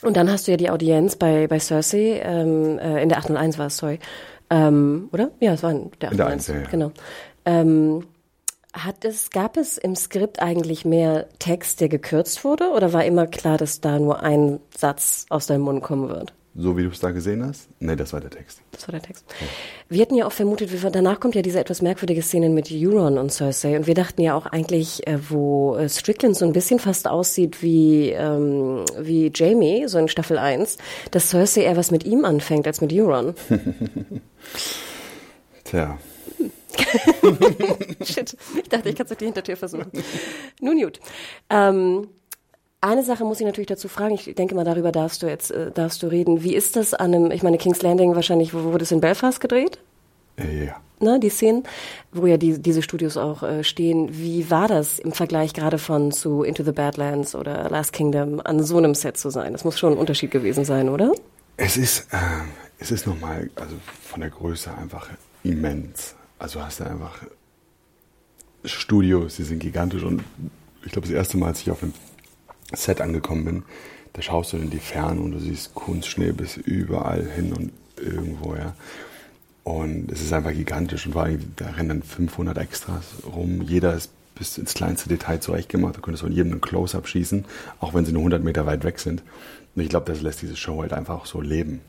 und 0.03 0.15
dann 0.15 0.31
hast 0.31 0.47
du 0.47 0.51
ja 0.51 0.59
die 0.59 0.69
Audienz 0.69 1.17
bei, 1.17 1.47
bei 1.47 1.59
Cersei, 1.59 2.21
ähm, 2.23 2.79
äh, 2.79 3.03
in 3.03 3.09
der 3.09 3.17
801 3.17 3.57
war 3.57 3.69
es, 3.69 3.79
sorry. 3.79 3.99
Ähm, 4.51 5.09
oder? 5.11 5.31
Ja, 5.41 5.55
es 5.55 5.63
war 5.63 5.71
in 5.71 5.91
der 6.03 6.11
801. 6.11 6.11
In 6.11 6.17
der 6.19 6.27
1, 6.27 6.47
ja, 6.49 6.55
ja. 6.57 6.69
Genau. 6.71 6.93
Hat 8.77 9.07
es, 9.07 9.31
gab 9.31 9.57
es 9.57 9.79
im 9.79 9.97
Skript 9.97 10.41
eigentlich 10.41 10.85
mehr 10.85 11.27
Text, 11.39 11.81
der 11.81 11.89
gekürzt 11.89 12.45
wurde, 12.45 12.71
oder 12.71 12.93
war 12.93 13.07
immer 13.07 13.27
klar, 13.27 13.57
dass 13.57 13.81
da 13.81 13.99
nur 13.99 14.23
ein 14.23 14.61
Satz 14.77 15.25
aus 15.31 15.47
deinem 15.47 15.63
Mund 15.63 15.83
kommen 15.83 16.11
wird? 16.11 16.35
So 16.59 16.77
wie 16.77 16.85
du 16.85 16.89
es 16.89 17.01
da 17.01 17.11
gesehen 17.11 17.45
hast? 17.45 17.69
Nee, 17.81 17.97
das 17.97 18.13
war 18.13 18.21
der 18.21 18.31
Text. 18.31 18.61
Das 18.73 18.89
war 18.89 18.93
der 18.93 19.03
Text. 19.03 19.25
Ja. 19.41 19.47
Wir 19.89 20.03
hatten 20.03 20.15
ja 20.15 20.27
auch 20.27 20.33
vermutet, 20.33 20.71
danach 20.93 21.21
kommt 21.21 21.35
ja 21.35 21.43
diese 21.43 21.61
etwas 21.61 21.83
merkwürdige 21.83 22.23
Szene 22.23 22.49
mit 22.49 22.71
Euron 22.71 23.19
und 23.19 23.31
Cersei. 23.31 23.77
Und 23.77 23.87
wir 23.87 23.95
dachten 23.95 24.23
ja 24.23 24.35
auch 24.35 24.47
eigentlich, 24.47 25.07
äh, 25.07 25.19
wo 25.29 25.77
äh, 25.77 25.89
Strickland 25.89 26.37
so 26.37 26.47
ein 26.47 26.53
bisschen 26.53 26.79
fast 26.79 27.09
aussieht 27.09 27.63
wie, 27.63 28.11
ähm, 28.11 28.85
wie 28.99 29.31
Jamie, 29.35 29.87
so 29.87 29.99
in 29.99 30.09
Staffel 30.09 30.39
1, 30.39 30.79
dass 31.11 31.31
Cersei 31.31 31.63
eher 31.63 31.77
was 31.77 31.91
mit 31.91 32.05
ihm 32.05 32.25
anfängt 32.25 32.67
als 32.67 32.81
mit 32.81 32.93
Euron. 32.93 33.35
Tja. 35.65 35.99
Shit. 38.05 38.37
Ich 38.57 38.69
dachte, 38.69 38.89
ich 38.89 38.97
kann 38.97 39.05
es 39.05 39.09
durch 39.09 39.19
die 39.19 39.25
Hintertür 39.27 39.57
versuchen. 39.57 39.91
Nun 40.61 40.81
gut. 40.81 41.01
Ähm, 41.51 42.09
eine 42.81 43.03
Sache 43.03 43.25
muss 43.25 43.41
ich 43.41 43.47
natürlich 43.47 43.69
dazu 43.69 43.89
fragen. 43.89 44.15
Ich 44.15 44.35
denke 44.35 44.55
mal, 44.55 44.65
darüber 44.65 44.93
darfst 44.93 45.23
du 45.23 45.27
jetzt 45.27 45.51
äh, 45.51 45.71
darfst 45.73 46.03
du 46.03 46.07
reden. 46.07 46.43
Wie 46.43 46.55
ist 46.55 46.77
das 46.77 46.95
an 46.95 47.15
einem, 47.15 47.31
ich 47.31 47.43
meine, 47.43 47.59
King's 47.59 47.83
Landing 47.83 48.15
wahrscheinlich, 48.15 48.55
wo 48.55 48.63
wurde 48.65 48.85
es 48.85 48.93
in 48.93 49.01
Belfast 49.01 49.41
gedreht? 49.41 49.79
Äh, 50.37 50.67
ja. 50.67 50.77
Na, 50.99 51.19
die 51.19 51.29
Szenen, 51.29 51.65
wo 52.13 52.27
ja 52.27 52.39
die, 52.39 52.59
diese 52.61 52.83
Studios 52.83 53.19
auch 53.19 53.43
äh, 53.43 53.65
stehen. 53.65 54.09
Wie 54.13 54.51
war 54.51 54.67
das 54.67 54.99
im 54.99 55.13
Vergleich 55.13 55.53
gerade 55.53 55.79
von 55.79 56.11
zu 56.11 56.43
Into 56.43 56.65
the 56.65 56.73
Badlands 56.73 57.35
oder 57.35 57.69
Last 57.69 57.93
Kingdom 57.93 58.41
an 58.43 58.63
so 58.63 58.79
einem 58.79 58.95
Set 58.95 59.19
zu 59.19 59.29
sein? 59.29 59.53
Das 59.53 59.65
muss 59.65 59.79
schon 59.79 59.93
ein 59.93 59.99
Unterschied 59.99 60.31
gewesen 60.31 60.65
sein, 60.65 60.89
oder? 60.89 61.13
Es 61.59 61.77
ist, 61.77 62.13
äh, 62.13 62.17
es 62.79 62.91
ist 62.91 63.07
nochmal, 63.07 63.51
also 63.57 63.77
von 64.05 64.21
der 64.21 64.31
Größe 64.31 64.71
einfach 64.75 65.09
immens. 65.43 66.15
Also 66.39 66.63
hast 66.63 66.81
du 66.81 66.85
einfach 66.85 67.23
Studios, 68.65 69.37
die 69.37 69.45
sind 69.45 69.61
gigantisch 69.61 70.03
und 70.03 70.23
ich 70.85 70.93
glaube, 70.93 71.09
das 71.09 71.17
erste 71.17 71.37
Mal, 71.37 71.49
als 71.49 71.61
ich 71.61 71.71
auf 71.71 71.81
dem 71.81 71.93
Set 72.73 73.01
angekommen 73.01 73.45
bin, 73.45 73.63
da 74.13 74.23
schaust 74.23 74.53
du 74.53 74.57
in 74.57 74.71
die 74.71 74.79
Ferne 74.79 75.21
und 75.21 75.33
du 75.33 75.39
siehst 75.39 75.75
Kunstschnee 75.75 76.33
bis 76.33 76.57
überall 76.57 77.25
hin 77.25 77.53
und 77.53 77.73
irgendwo, 77.97 78.55
ja. 78.55 78.75
Und 79.65 80.13
es 80.13 80.23
ist 80.23 80.33
einfach 80.33 80.53
gigantisch 80.53 81.07
und 81.07 81.13
vor 81.13 81.25
allem, 81.25 81.53
da 81.57 81.71
rennen 81.71 81.89
dann 81.89 82.03
500 82.03 82.57
Extras 82.57 83.05
rum. 83.27 83.63
Jeder 83.63 83.95
ist 83.95 84.11
bis 84.37 84.59
ins 84.59 84.75
kleinste 84.75 85.09
Detail 85.09 85.41
zurechtgemacht. 85.41 85.97
Du 85.97 86.01
könntest 86.01 86.23
von 86.23 86.33
jedem 86.33 86.53
einen 86.53 86.61
Close-Up 86.61 87.09
schießen, 87.09 87.45
auch 87.81 87.93
wenn 87.93 88.05
sie 88.05 88.13
nur 88.13 88.21
100 88.21 88.45
Meter 88.45 88.65
weit 88.67 88.85
weg 88.85 89.01
sind. 89.01 89.23
Und 89.75 89.83
ich 89.83 89.89
glaube, 89.89 90.07
das 90.07 90.23
lässt 90.23 90.41
diese 90.43 90.57
Show 90.57 90.83
halt 90.83 90.93
einfach 90.93 91.15
auch 91.15 91.27
so 91.27 91.41
leben. 91.41 91.81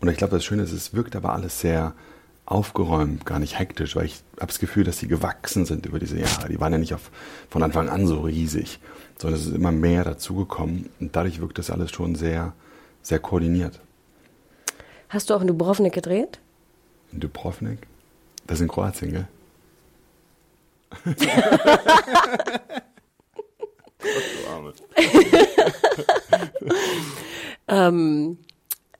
Und 0.00 0.08
ich 0.08 0.18
glaube, 0.18 0.34
das 0.34 0.44
Schöne 0.44 0.64
ist, 0.64 0.72
es 0.72 0.92
wirkt 0.92 1.16
aber 1.16 1.32
alles 1.32 1.60
sehr 1.60 1.94
aufgeräumt, 2.46 3.24
gar 3.24 3.38
nicht 3.38 3.58
hektisch, 3.58 3.96
weil 3.96 4.06
ich 4.06 4.22
habe 4.36 4.48
das 4.48 4.58
Gefühl, 4.58 4.84
dass 4.84 4.98
sie 4.98 5.08
gewachsen 5.08 5.64
sind 5.64 5.86
über 5.86 5.98
diese 5.98 6.18
Jahre. 6.18 6.48
Die 6.48 6.60
waren 6.60 6.72
ja 6.72 6.78
nicht 6.78 6.94
auf, 6.94 7.10
von 7.48 7.62
Anfang 7.62 7.88
an 7.88 8.06
so 8.06 8.20
riesig, 8.20 8.80
sondern 9.16 9.40
es 9.40 9.46
ist 9.46 9.54
immer 9.54 9.72
mehr 9.72 10.04
dazugekommen 10.04 10.90
und 11.00 11.16
dadurch 11.16 11.40
wirkt 11.40 11.58
das 11.58 11.70
alles 11.70 11.92
schon 11.92 12.14
sehr, 12.14 12.52
sehr 13.02 13.20
koordiniert. 13.20 13.80
Hast 15.08 15.30
du 15.30 15.34
auch 15.34 15.40
in 15.40 15.46
Dubrovnik 15.46 15.92
gedreht? 15.92 16.40
In 17.12 17.20
Dubrovnik? 17.20 17.86
Das 18.46 18.58
ist 18.58 18.62
in 18.62 18.68
Kroatien, 18.68 19.12
gell? 19.12 19.28
ähm, 27.68 28.38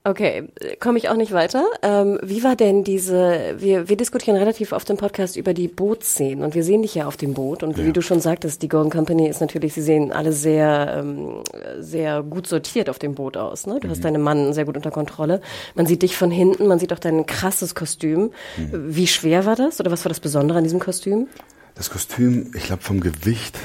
okay, 0.03 0.49
komme 0.79 0.97
ich 0.97 1.09
auch 1.09 1.15
nicht 1.15 1.31
weiter. 1.31 1.65
Ähm, 1.81 2.19
wie 2.21 2.43
war 2.43 2.55
denn 2.55 2.83
diese, 2.83 3.55
wir, 3.57 3.87
wir 3.87 3.95
diskutieren 3.95 4.35
relativ 4.35 4.73
oft 4.73 4.89
im 4.89 4.97
Podcast 4.97 5.37
über 5.37 5.53
die 5.53 5.67
Bootszenen 5.67 6.43
und 6.43 6.55
wir 6.55 6.63
sehen 6.63 6.81
dich 6.81 6.95
ja 6.95 7.07
auf 7.07 7.15
dem 7.15 7.33
Boot 7.33 7.63
und 7.63 7.77
ja. 7.77 7.85
wie 7.85 7.93
du 7.93 8.01
schon 8.01 8.19
sagtest, 8.19 8.61
die 8.61 8.67
Golden 8.67 8.89
Company 8.89 9.29
ist 9.29 9.39
natürlich, 9.39 9.73
sie 9.73 9.81
sehen 9.81 10.11
alle 10.11 10.33
sehr, 10.33 10.95
ähm, 10.99 11.43
sehr 11.79 12.21
gut 12.21 12.47
sortiert 12.47 12.89
auf 12.89 12.99
dem 12.99 13.15
Boot 13.15 13.37
aus. 13.37 13.65
Ne? 13.65 13.79
Du 13.79 13.87
mhm. 13.87 13.91
hast 13.91 14.03
deinen 14.03 14.21
Mann 14.21 14.53
sehr 14.53 14.65
gut 14.65 14.75
unter 14.75 14.91
Kontrolle. 14.91 15.41
Man 15.75 15.85
sieht 15.85 16.01
dich 16.01 16.17
von 16.17 16.31
hinten, 16.31 16.67
man 16.67 16.79
sieht 16.79 16.91
auch 16.91 16.99
dein 16.99 17.25
krasses 17.25 17.73
Kostüm. 17.73 18.31
Mhm. 18.57 18.95
Wie 18.95 19.07
schwer 19.07 19.45
war 19.45 19.55
das 19.55 19.79
oder 19.79 19.89
was 19.89 20.03
war 20.03 20.09
das 20.09 20.19
Besondere 20.19 20.57
an 20.57 20.63
diesem 20.65 20.79
Kostüm? 20.79 21.27
Das 21.75 21.89
Kostüm, 21.89 22.51
ich 22.55 22.65
glaube 22.65 22.83
vom 22.83 22.99
Gewicht, 22.99 23.57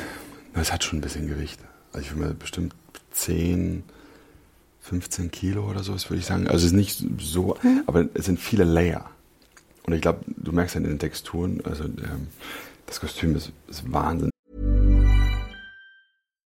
es 0.55 0.73
hat 0.73 0.85
schon 0.85 0.99
ein 0.99 1.03
bisschen 1.03 1.29
Gewicht. 1.29 1.61
Also 1.93 2.07
ich 2.07 2.15
würde 2.15 2.29
mir 2.29 2.35
bestimmt 2.35 2.75
10, 3.13 3.83
15 4.89 5.31
Kilo 5.31 5.69
oder 5.69 5.83
so, 5.83 5.93
würde 5.93 6.17
ich 6.17 6.27
sagen. 6.27 6.47
Also 6.47 6.59
es 6.59 6.73
ist 6.73 6.73
nicht 6.73 7.05
so, 7.19 7.57
aber 7.87 8.07
es 8.15 8.25
sind 8.25 8.41
viele 8.41 8.65
Layer. 8.65 9.11
Und 9.85 9.93
ich 9.95 10.01
glaube, 10.01 10.21
du 10.27 10.53
merkst 10.53 10.77
dann 10.77 10.85
in 10.85 10.91
den 10.91 10.99
Texturen, 10.99 11.61
also 11.65 11.85
ähm, 11.85 12.29
das 12.87 13.01
Kostüm 13.01 13.37
ist, 13.37 13.53
ist 13.69 13.91
Wahnsinn. 13.93 14.31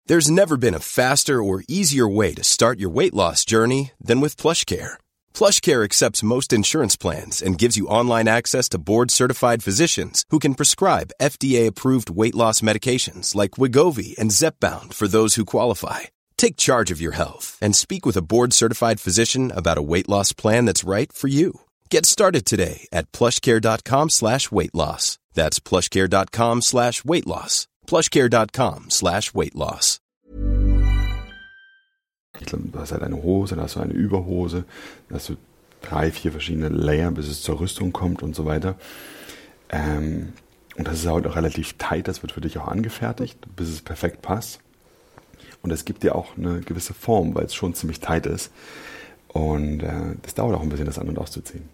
There's 0.07 0.29
never 0.31 0.57
been 0.57 0.74
a 0.74 0.79
faster 0.79 1.43
or 1.43 1.63
easier 1.67 2.07
way 2.07 2.33
to 2.33 2.43
start 2.43 2.79
your 2.79 2.89
weight 2.89 3.13
loss 3.13 3.45
journey 3.45 3.91
than 4.03 4.21
with 4.21 4.38
PlushCare. 4.38 4.98
PlushCare 5.36 5.83
accepts 5.83 6.24
most 6.24 6.51
insurance 6.51 6.98
plans 6.98 7.43
and 7.43 7.59
gives 7.59 7.77
you 7.77 7.86
online 7.88 8.27
access 8.27 8.67
to 8.69 8.79
board-certified 8.79 9.62
physicians 9.62 10.24
who 10.31 10.39
can 10.39 10.55
prescribe 10.55 11.12
FDA-approved 11.21 12.09
weight 12.09 12.33
loss 12.33 12.62
medications 12.62 13.36
like 13.36 13.59
Wigovi 13.59 14.17
and 14.17 14.31
Zepbound 14.31 14.95
for 14.95 15.07
those 15.07 15.36
who 15.36 15.45
qualify. 15.45 16.09
Take 16.39 16.55
charge 16.55 16.89
of 16.89 17.01
your 17.01 17.12
health 17.12 17.58
and 17.60 17.75
speak 17.75 18.05
with 18.05 18.15
a 18.15 18.22
board-certified 18.22 19.01
physician 19.01 19.51
about 19.51 19.77
a 19.77 19.81
weight 19.81 20.08
loss 20.08 20.31
plan 20.31 20.63
that's 20.63 20.86
right 20.86 21.12
for 21.12 21.27
you. 21.27 21.51
Get 21.89 22.05
started 22.05 22.46
today 22.46 22.88
at 22.93 23.12
plushcare.com 23.12 24.10
slash 24.10 24.50
weight 24.50 24.74
loss. 24.74 25.19
That's 25.34 25.60
plushcare.com 25.60 26.62
slash 26.62 27.03
weight 27.03 27.27
loss. 27.27 27.67
plushcare.com 27.88 28.89
slash 28.89 29.34
weight 29.34 29.53
loss. 29.53 30.00
Du 32.39 32.79
hast 32.79 32.93
halt 32.93 33.03
eine 33.03 33.22
Hose, 33.22 33.55
dann 33.55 33.65
hast 33.65 33.75
du 33.75 33.81
eine 33.81 33.91
Überhose, 33.91 34.63
dann 35.10 35.17
hast 35.17 35.27
du 35.27 35.36
drei, 35.81 36.10
vier 36.10 36.31
verschiedene 36.31 36.69
Layer, 36.69 37.12
bis 37.12 37.27
es 37.27 37.41
zur 37.41 37.60
Rüstung 37.60 37.91
kommt 37.91 38.24
und 38.24 38.34
so 38.34 38.46
weiter. 38.46 38.75
Ähm, 39.69 40.31
und 40.77 40.88
das 40.88 41.00
ist 41.00 41.08
halt 41.08 41.27
auch 41.27 41.36
relativ 41.36 41.74
tight, 41.77 42.08
das 42.08 42.22
wird 42.22 42.31
für 42.31 42.39
dich 42.39 42.58
auch 42.58 42.69
angefertigt, 42.69 43.39
bis 43.58 43.67
es 43.67 43.81
perfekt 43.81 44.22
passt. 44.22 44.62
Und 45.62 45.72
es 45.72 45.86
gibt 45.86 46.04
dir 46.04 46.16
auch 46.16 46.38
eine 46.38 46.62
gewisse 46.62 46.94
Form, 46.94 47.36
weil 47.36 47.46
es 47.46 47.54
schon 47.54 47.74
ziemlich 47.74 48.00
tight 48.00 48.25
ist. 48.25 48.51
Und 49.28 49.82
äh, 49.82 50.16
das 50.22 50.34
dauert 50.34 50.56
auch 50.56 50.62
ein 50.62 50.70
bisschen, 50.70 50.86
das 50.86 50.98
an- 50.98 51.10
und 51.10 51.20
auszuziehen. 51.20 51.70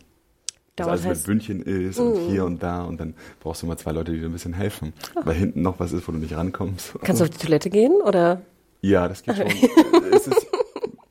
Dauert 0.75 0.91
also 0.91 1.07
alles 1.07 1.19
mit 1.19 1.27
Bündchen 1.27 1.61
ist 1.61 1.99
und 1.99 2.27
mm. 2.27 2.29
hier 2.29 2.43
und 2.43 2.61
da 2.61 2.83
und 2.83 2.99
dann 2.99 3.13
brauchst 3.39 3.61
du 3.61 3.65
mal 3.65 3.77
zwei 3.77 3.93
Leute, 3.93 4.11
die 4.11 4.19
dir 4.19 4.25
ein 4.25 4.33
bisschen 4.33 4.53
helfen, 4.53 4.93
oh. 5.15 5.21
weil 5.23 5.35
hinten 5.35 5.61
noch 5.61 5.79
was 5.79 5.93
ist, 5.93 6.05
wo 6.05 6.11
du 6.11 6.17
nicht 6.17 6.35
rankommst. 6.35 6.95
Kannst 7.01 7.21
du 7.21 7.23
auf 7.23 7.29
die 7.29 7.37
Toilette 7.37 7.69
gehen 7.69 7.93
oder? 8.03 8.41
Ja, 8.81 9.07
das 9.07 9.23
geht 9.23 9.37
schon. 9.37 9.47
es 10.11 10.27
ist 10.27 10.47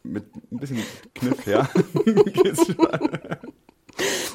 mit 0.02 0.24
ein 0.52 0.58
bisschen 0.58 0.82
Kniff, 1.14 1.46
ja. 1.46 1.66
Geht's 2.26 2.66
schon. 2.66 2.88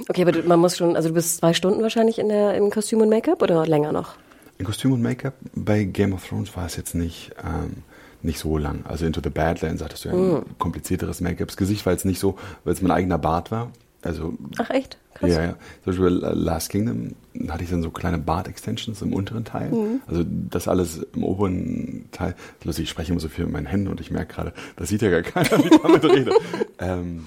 Okay, 0.07 0.23
aber 0.27 0.41
man 0.43 0.59
muss 0.59 0.77
schon, 0.77 0.95
also 0.95 1.09
du 1.09 1.15
bist 1.15 1.37
zwei 1.37 1.53
Stunden 1.53 1.83
wahrscheinlich 1.83 2.17
in 2.17 2.29
der, 2.29 2.55
im 2.55 2.71
Kostüm 2.71 3.01
und 3.01 3.09
Make-up 3.09 3.43
oder 3.43 3.67
länger 3.67 3.91
noch? 3.91 4.15
In 4.57 4.65
Kostüm 4.65 4.93
und 4.93 5.01
Make-up 5.03 5.35
bei 5.53 5.83
Game 5.83 6.13
of 6.13 6.27
Thrones 6.27 6.55
war 6.57 6.65
es 6.65 6.75
jetzt 6.75 6.95
nicht. 6.95 7.31
Ähm, 7.43 7.83
nicht 8.21 8.39
so 8.39 8.57
lang. 8.57 8.85
Also 8.85 9.05
Into 9.05 9.21
the 9.23 9.29
Badlands 9.29 9.83
hattest 9.83 10.05
du 10.05 10.09
ja 10.09 10.15
ein 10.15 10.33
mm. 10.33 10.45
komplizierteres 10.57 11.21
Make-up. 11.21 11.47
Das 11.47 11.57
Gesicht 11.57 11.85
war 11.85 11.93
jetzt 11.93 12.05
nicht 12.05 12.19
so, 12.19 12.37
weil 12.63 12.73
es 12.73 12.81
mein 12.81 12.91
eigener 12.91 13.17
Bart 13.17 13.51
war. 13.51 13.71
Also, 14.01 14.37
Ach 14.57 14.69
echt? 14.69 14.97
Krass. 15.13 15.29
Ja, 15.29 15.43
ja. 15.43 15.55
Zum 15.83 15.93
Beispiel 15.93 16.07
Last 16.07 16.69
Kingdom 16.69 17.15
hatte 17.49 17.63
ich 17.63 17.69
dann 17.69 17.83
so 17.83 17.91
kleine 17.91 18.17
Bart-Extensions 18.17 19.01
im 19.01 19.13
unteren 19.13 19.43
Teil. 19.43 19.69
Mhm. 19.71 20.01
Also 20.07 20.23
das 20.25 20.67
alles 20.67 21.05
im 21.13 21.23
oberen 21.23 22.05
Teil. 22.11 22.35
Lustig, 22.63 22.83
ich 22.83 22.89
spreche 22.89 23.11
immer 23.11 23.19
so 23.19 23.27
viel 23.27 23.45
mit 23.45 23.53
meinen 23.53 23.65
Händen 23.65 23.89
und 23.89 23.99
ich 23.99 24.11
merke 24.11 24.33
gerade, 24.33 24.53
das 24.77 24.89
sieht 24.89 25.01
ja 25.01 25.09
gar 25.09 25.21
keiner, 25.21 25.63
wie 25.63 25.67
ich 25.67 25.77
damit 25.81 26.03
rede. 26.05 26.31
ähm, 26.79 27.25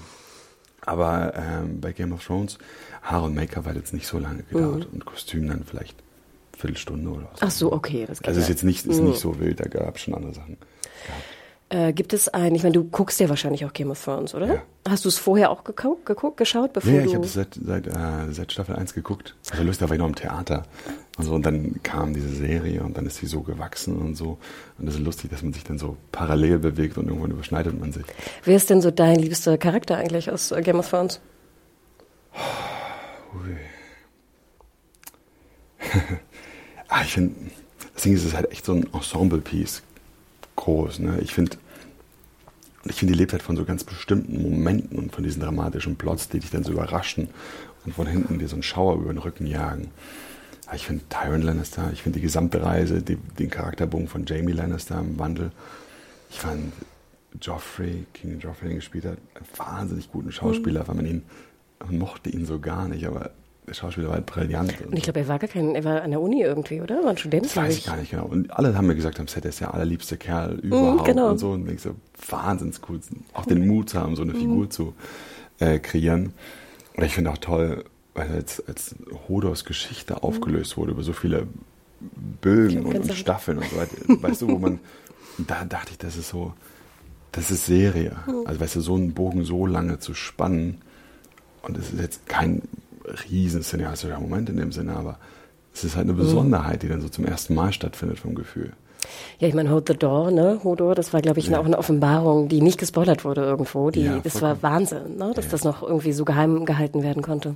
aber 0.81 1.33
ähm, 1.35 1.79
bei 1.79 1.93
Game 1.93 2.11
of 2.11 2.25
Thrones, 2.25 2.57
Haare 3.03 3.25
und 3.25 3.35
Make-up 3.35 3.65
hat 3.65 3.75
jetzt 3.75 3.93
nicht 3.93 4.07
so 4.07 4.17
lange 4.17 4.43
gedauert 4.43 4.87
mhm. 4.87 4.93
und 4.93 5.05
Kostüm 5.05 5.47
dann 5.47 5.63
vielleicht 5.63 5.95
Viertelstunde 6.63 7.09
oder 7.09 7.29
so. 7.33 7.45
Ach 7.45 7.51
so, 7.51 7.73
okay. 7.73 8.05
Das 8.07 8.19
geht 8.19 8.29
also 8.29 8.39
ist 8.39 8.47
jetzt 8.47 8.63
nicht, 8.63 8.85
ist 8.85 9.01
nicht 9.01 9.19
so 9.19 9.37
wild, 9.37 9.59
da 9.59 9.65
gab 9.65 9.97
es 9.97 10.01
schon 10.01 10.13
andere 10.13 10.33
Sachen. 10.33 10.57
Äh, 11.67 11.91
gibt 11.91 12.13
es 12.13 12.29
ein, 12.29 12.55
ich 12.55 12.63
meine, 12.63 12.73
du 12.73 12.85
guckst 12.85 13.19
ja 13.19 13.27
wahrscheinlich 13.27 13.65
auch 13.65 13.73
Game 13.73 13.91
of 13.91 14.01
Thrones, 14.01 14.33
oder? 14.33 14.47
Ja. 14.47 14.61
Hast 14.87 15.03
du 15.03 15.09
es 15.09 15.17
vorher 15.17 15.49
auch 15.49 15.65
geguckt, 15.65 16.05
geguckt 16.05 16.37
geschaut, 16.37 16.71
bevor 16.71 16.89
ja, 16.89 17.01
du... 17.01 17.09
ich 17.09 17.15
habe 17.15 17.25
es 17.25 17.33
seit, 17.33 17.59
seit, 17.61 17.87
äh, 17.87 18.31
seit 18.31 18.53
Staffel 18.53 18.77
1 18.77 18.93
geguckt. 18.93 19.35
Also 19.51 19.63
lustig, 19.63 19.79
da 19.79 19.89
war 19.89 19.95
ich 19.95 19.99
noch 19.99 20.07
im 20.07 20.15
Theater. 20.15 20.63
Und, 21.17 21.25
so, 21.25 21.33
und 21.33 21.45
dann 21.45 21.81
kam 21.83 22.13
diese 22.13 22.29
Serie 22.29 22.81
und 22.81 22.95
dann 22.95 23.05
ist 23.05 23.17
sie 23.17 23.25
so 23.25 23.41
gewachsen 23.41 23.97
und 23.97 24.15
so. 24.15 24.37
Und 24.77 24.85
das 24.85 24.95
ist 24.95 25.01
lustig, 25.01 25.31
dass 25.31 25.43
man 25.43 25.51
sich 25.51 25.65
dann 25.65 25.77
so 25.77 25.97
parallel 26.13 26.59
bewegt 26.59 26.97
und 26.97 27.07
irgendwann 27.07 27.31
überschneidet 27.31 27.77
man 27.77 27.91
sich. 27.91 28.05
Wer 28.45 28.55
ist 28.55 28.69
denn 28.69 28.81
so 28.81 28.89
dein 28.89 29.19
liebster 29.19 29.57
Charakter 29.57 29.97
eigentlich 29.97 30.31
aus 30.31 30.51
äh, 30.51 30.61
Game 30.61 30.79
of 30.79 30.89
Thrones? 30.89 31.19
Ui. 33.35 33.57
Ah, 36.93 37.01
ich 37.03 37.13
finde, 37.13 37.33
das 37.93 38.03
Ding 38.03 38.13
ist, 38.13 38.21
es 38.21 38.27
ist 38.27 38.35
halt 38.35 38.51
echt 38.51 38.65
so 38.65 38.73
ein 38.73 38.87
Ensemble-Piece 38.93 39.81
groß. 40.55 40.99
Ne? 40.99 41.19
Ich 41.21 41.33
finde, 41.33 41.57
ich 42.85 42.95
finde, 42.95 43.13
die 43.13 43.19
lebt 43.19 43.31
halt 43.31 43.41
von 43.41 43.57
so 43.57 43.65
ganz 43.65 43.83
bestimmten 43.83 44.41
Momenten 44.41 44.99
und 44.99 45.13
von 45.13 45.23
diesen 45.23 45.41
dramatischen 45.41 45.95
Plots, 45.95 46.29
die 46.29 46.39
dich 46.39 46.51
dann 46.51 46.63
so 46.63 46.71
überraschen 46.71 47.29
und 47.85 47.95
von 47.95 48.07
hinten 48.07 48.39
dir 48.39 48.47
so 48.47 48.55
einen 48.55 48.63
Schauer 48.63 48.95
über 48.95 49.11
den 49.11 49.17
Rücken 49.17 49.47
jagen. 49.47 49.89
Aber 50.67 50.75
ich 50.75 50.85
finde 50.85 51.03
Tyron 51.09 51.41
Lannister, 51.41 51.89
ich 51.91 52.03
finde 52.03 52.19
die 52.19 52.23
gesamte 52.23 52.63
Reise, 52.63 53.01
die, 53.01 53.15
den 53.15 53.49
Charakterbogen 53.49 54.07
von 54.07 54.25
Jamie 54.25 54.53
Lannister 54.53 54.99
im 54.99 55.17
Wandel. 55.17 55.51
Ich 56.29 56.39
fand 56.39 56.73
Joffrey, 57.41 58.05
King 58.13 58.39
Joffrey, 58.39 58.69
den 58.69 58.77
gespielt 58.77 59.05
hat, 59.05 59.17
einen 59.33 59.45
wahnsinnig 59.57 60.11
guten 60.11 60.31
Schauspieler, 60.31 60.83
mhm. 60.83 60.87
weil 60.87 60.95
man 60.95 61.05
ihn, 61.05 61.23
man 61.79 61.97
mochte 61.97 62.29
ihn 62.29 62.45
so 62.45 62.59
gar 62.59 62.87
nicht, 62.87 63.05
aber 63.05 63.31
Schauspieler 63.71 64.07
war 64.07 64.15
halt 64.15 64.25
brillant. 64.25 64.73
Und 64.85 64.97
ich 64.97 65.03
glaube, 65.03 65.19
er 65.19 65.27
war 65.27 65.39
gar 65.39 65.47
kein, 65.47 65.75
er 65.75 65.83
war 65.83 66.01
an 66.01 66.11
der 66.11 66.21
Uni 66.21 66.41
irgendwie, 66.41 66.81
oder? 66.81 67.03
War 67.03 67.11
ein 67.11 67.17
Student? 67.17 67.45
Das 67.45 67.55
weiß 67.55 67.77
ich 67.77 67.85
gar 67.85 67.97
nicht 67.97 68.11
genau. 68.11 68.25
Und 68.25 68.51
alle 68.51 68.75
haben 68.75 68.87
mir 68.87 68.95
gesagt, 68.95 69.19
am 69.19 69.27
Set 69.27 69.45
ist 69.45 69.61
der 69.61 69.73
allerliebste 69.73 70.17
Kerl 70.17 70.55
mhm, 70.55 70.59
überhaupt 70.59 71.03
mm, 71.03 71.05
genau. 71.05 71.29
und 71.29 71.37
so. 71.37 71.51
Und 71.51 71.69
ich 71.69 71.81
so, 71.81 71.95
wahnsinns 72.29 72.81
cool, 72.89 72.99
auch 73.33 73.45
den 73.45 73.67
Mut 73.67 73.89
zu 73.89 73.99
haben, 73.99 74.15
so 74.15 74.21
eine 74.23 74.33
mm. 74.33 74.37
Figur 74.37 74.69
zu 74.69 74.93
äh, 75.59 75.79
kreieren. 75.79 76.33
Und 76.95 77.03
ich 77.03 77.13
finde 77.13 77.31
auch 77.31 77.37
toll, 77.37 77.85
weil 78.13 78.31
als, 78.31 78.65
als 78.67 78.95
Hodors 79.27 79.65
Geschichte 79.65 80.13
mhm. 80.13 80.19
aufgelöst 80.19 80.77
wurde 80.77 80.91
über 80.91 81.03
so 81.03 81.13
viele 81.13 81.47
Bögen 82.41 82.85
und, 82.85 82.95
und 82.95 83.13
Staffeln 83.13 83.59
und 83.59 83.69
so 83.69 83.77
weiter, 83.77 83.95
weißt 84.07 84.41
du, 84.41 84.49
wo 84.49 84.59
man, 84.59 84.79
da 85.37 85.65
dachte 85.65 85.91
ich, 85.91 85.97
das 85.97 86.17
ist 86.17 86.29
so, 86.29 86.53
das 87.31 87.49
ist 87.49 87.65
Serie. 87.65 88.15
Mhm. 88.27 88.45
Also 88.45 88.59
weißt 88.59 88.75
du, 88.75 88.81
so 88.81 88.95
einen 88.95 89.13
Bogen 89.13 89.43
so 89.45 89.65
lange 89.65 89.99
zu 89.99 90.13
spannen 90.13 90.81
und 91.63 91.77
es 91.77 91.91
ist 91.91 91.99
jetzt 91.99 92.27
kein 92.27 92.61
riesen 93.29 93.61
cineastischer 93.61 94.19
Moment 94.19 94.49
in 94.49 94.57
dem 94.57 94.71
Sinne, 94.71 94.95
aber 94.95 95.17
es 95.73 95.83
ist 95.83 95.95
halt 95.95 96.05
eine 96.07 96.13
Besonderheit, 96.13 96.83
die 96.83 96.87
dann 96.87 97.01
so 97.01 97.09
zum 97.09 97.25
ersten 97.25 97.55
Mal 97.55 97.73
stattfindet 97.73 98.19
vom 98.19 98.35
Gefühl. 98.35 98.73
Ja, 99.39 99.47
ich 99.47 99.53
meine, 99.53 99.69
Hold 99.69 99.87
the 99.89 99.95
Door, 99.95 100.31
ne? 100.31 100.61
Hodor, 100.63 100.95
das 100.95 101.13
war, 101.13 101.21
glaube 101.21 101.39
ich, 101.39 101.47
ja. 101.47 101.59
auch 101.59 101.65
eine 101.65 101.77
Offenbarung, 101.77 102.47
die 102.47 102.61
nicht 102.61 102.77
gespoilert 102.77 103.25
wurde 103.25 103.41
irgendwo. 103.41 103.89
Die, 103.89 104.03
ja, 104.03 104.19
das 104.23 104.41
war 104.41 104.61
Wahnsinn, 104.63 105.17
ne? 105.17 105.33
dass 105.35 105.45
ja. 105.45 105.51
das 105.51 105.63
noch 105.63 105.83
irgendwie 105.83 106.13
so 106.13 106.25
geheim 106.25 106.65
gehalten 106.65 107.03
werden 107.03 107.21
konnte. 107.21 107.55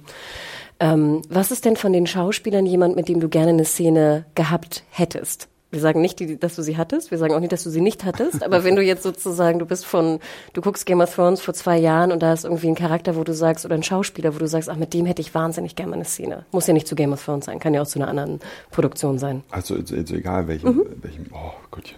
Ähm, 0.80 1.22
was 1.30 1.52
ist 1.52 1.66
denn 1.66 1.76
von 1.76 1.94
den 1.94 2.06
Schauspielern 2.06 2.66
jemand, 2.66 2.96
mit 2.96 3.08
dem 3.08 3.20
du 3.20 3.30
gerne 3.30 3.50
eine 3.50 3.66
Szene 3.66 4.26
gehabt 4.36 4.84
hättest? 4.90 5.48
Wir 5.70 5.82
sagen 5.82 6.00
nicht, 6.00 6.22
dass 6.42 6.56
du 6.56 6.62
sie 6.62 6.78
hattest, 6.78 7.12
wir 7.12 7.18
sagen 7.18 7.34
auch 7.34 7.42
nicht, 7.42 7.52
dass 7.52 7.64
du 7.64 7.70
sie 7.70 7.82
nicht 7.82 8.06
hattest, 8.06 8.42
aber 8.42 8.64
wenn 8.64 8.78
du 8.78 8.82
jetzt 8.82 9.04
sozusagen, 9.04 9.60
du 9.60 9.66
bist 9.66 9.86
von, 9.86 10.20
du 10.54 10.62
guckst 10.62 10.86
Game 10.86 11.02
of 11.02 11.14
Thrones 11.14 11.42
vor 11.42 11.54
zwei 11.54 11.78
Jahren 11.78 12.14
und 12.14 12.24
da 12.24 12.32
ist 12.32 12.46
irgendwie 12.46 12.70
ein 12.70 12.76
Charakter, 12.76 13.18
wo 13.18 13.26
du 13.26 13.34
sagst, 13.34 13.66
oder 13.66 13.76
ein 13.76 13.84
Schauspieler, 13.84 14.34
wo 14.34 14.40
du 14.40 14.48
sagst, 14.48 14.70
ach, 14.70 14.78
mit 14.78 14.94
dem 14.94 15.06
hätte 15.06 15.22
ich 15.22 15.36
wahnsinnig 15.36 15.76
gerne 15.76 15.94
eine 15.94 16.06
Szene. 16.06 16.46
Muss 16.54 16.68
ja 16.68 16.74
nicht 16.74 16.88
zu 16.88 16.96
Game 16.96 17.12
of 17.12 17.24
Thrones 17.24 17.46
sein, 17.46 17.60
kann 17.60 17.74
ja 17.74 17.82
auch 17.82 17.88
zu 17.88 18.00
einer 18.00 18.08
anderen 18.08 18.40
Produktion 18.72 19.20
sein. 19.20 19.44
Also, 19.52 19.76
also, 19.76 19.94
also 19.94 20.16
egal 20.16 20.48
welchen, 20.48 20.70
mhm. 20.70 20.86
welchen, 21.02 21.30
oh 21.34 21.52
Gottchen. 21.70 21.98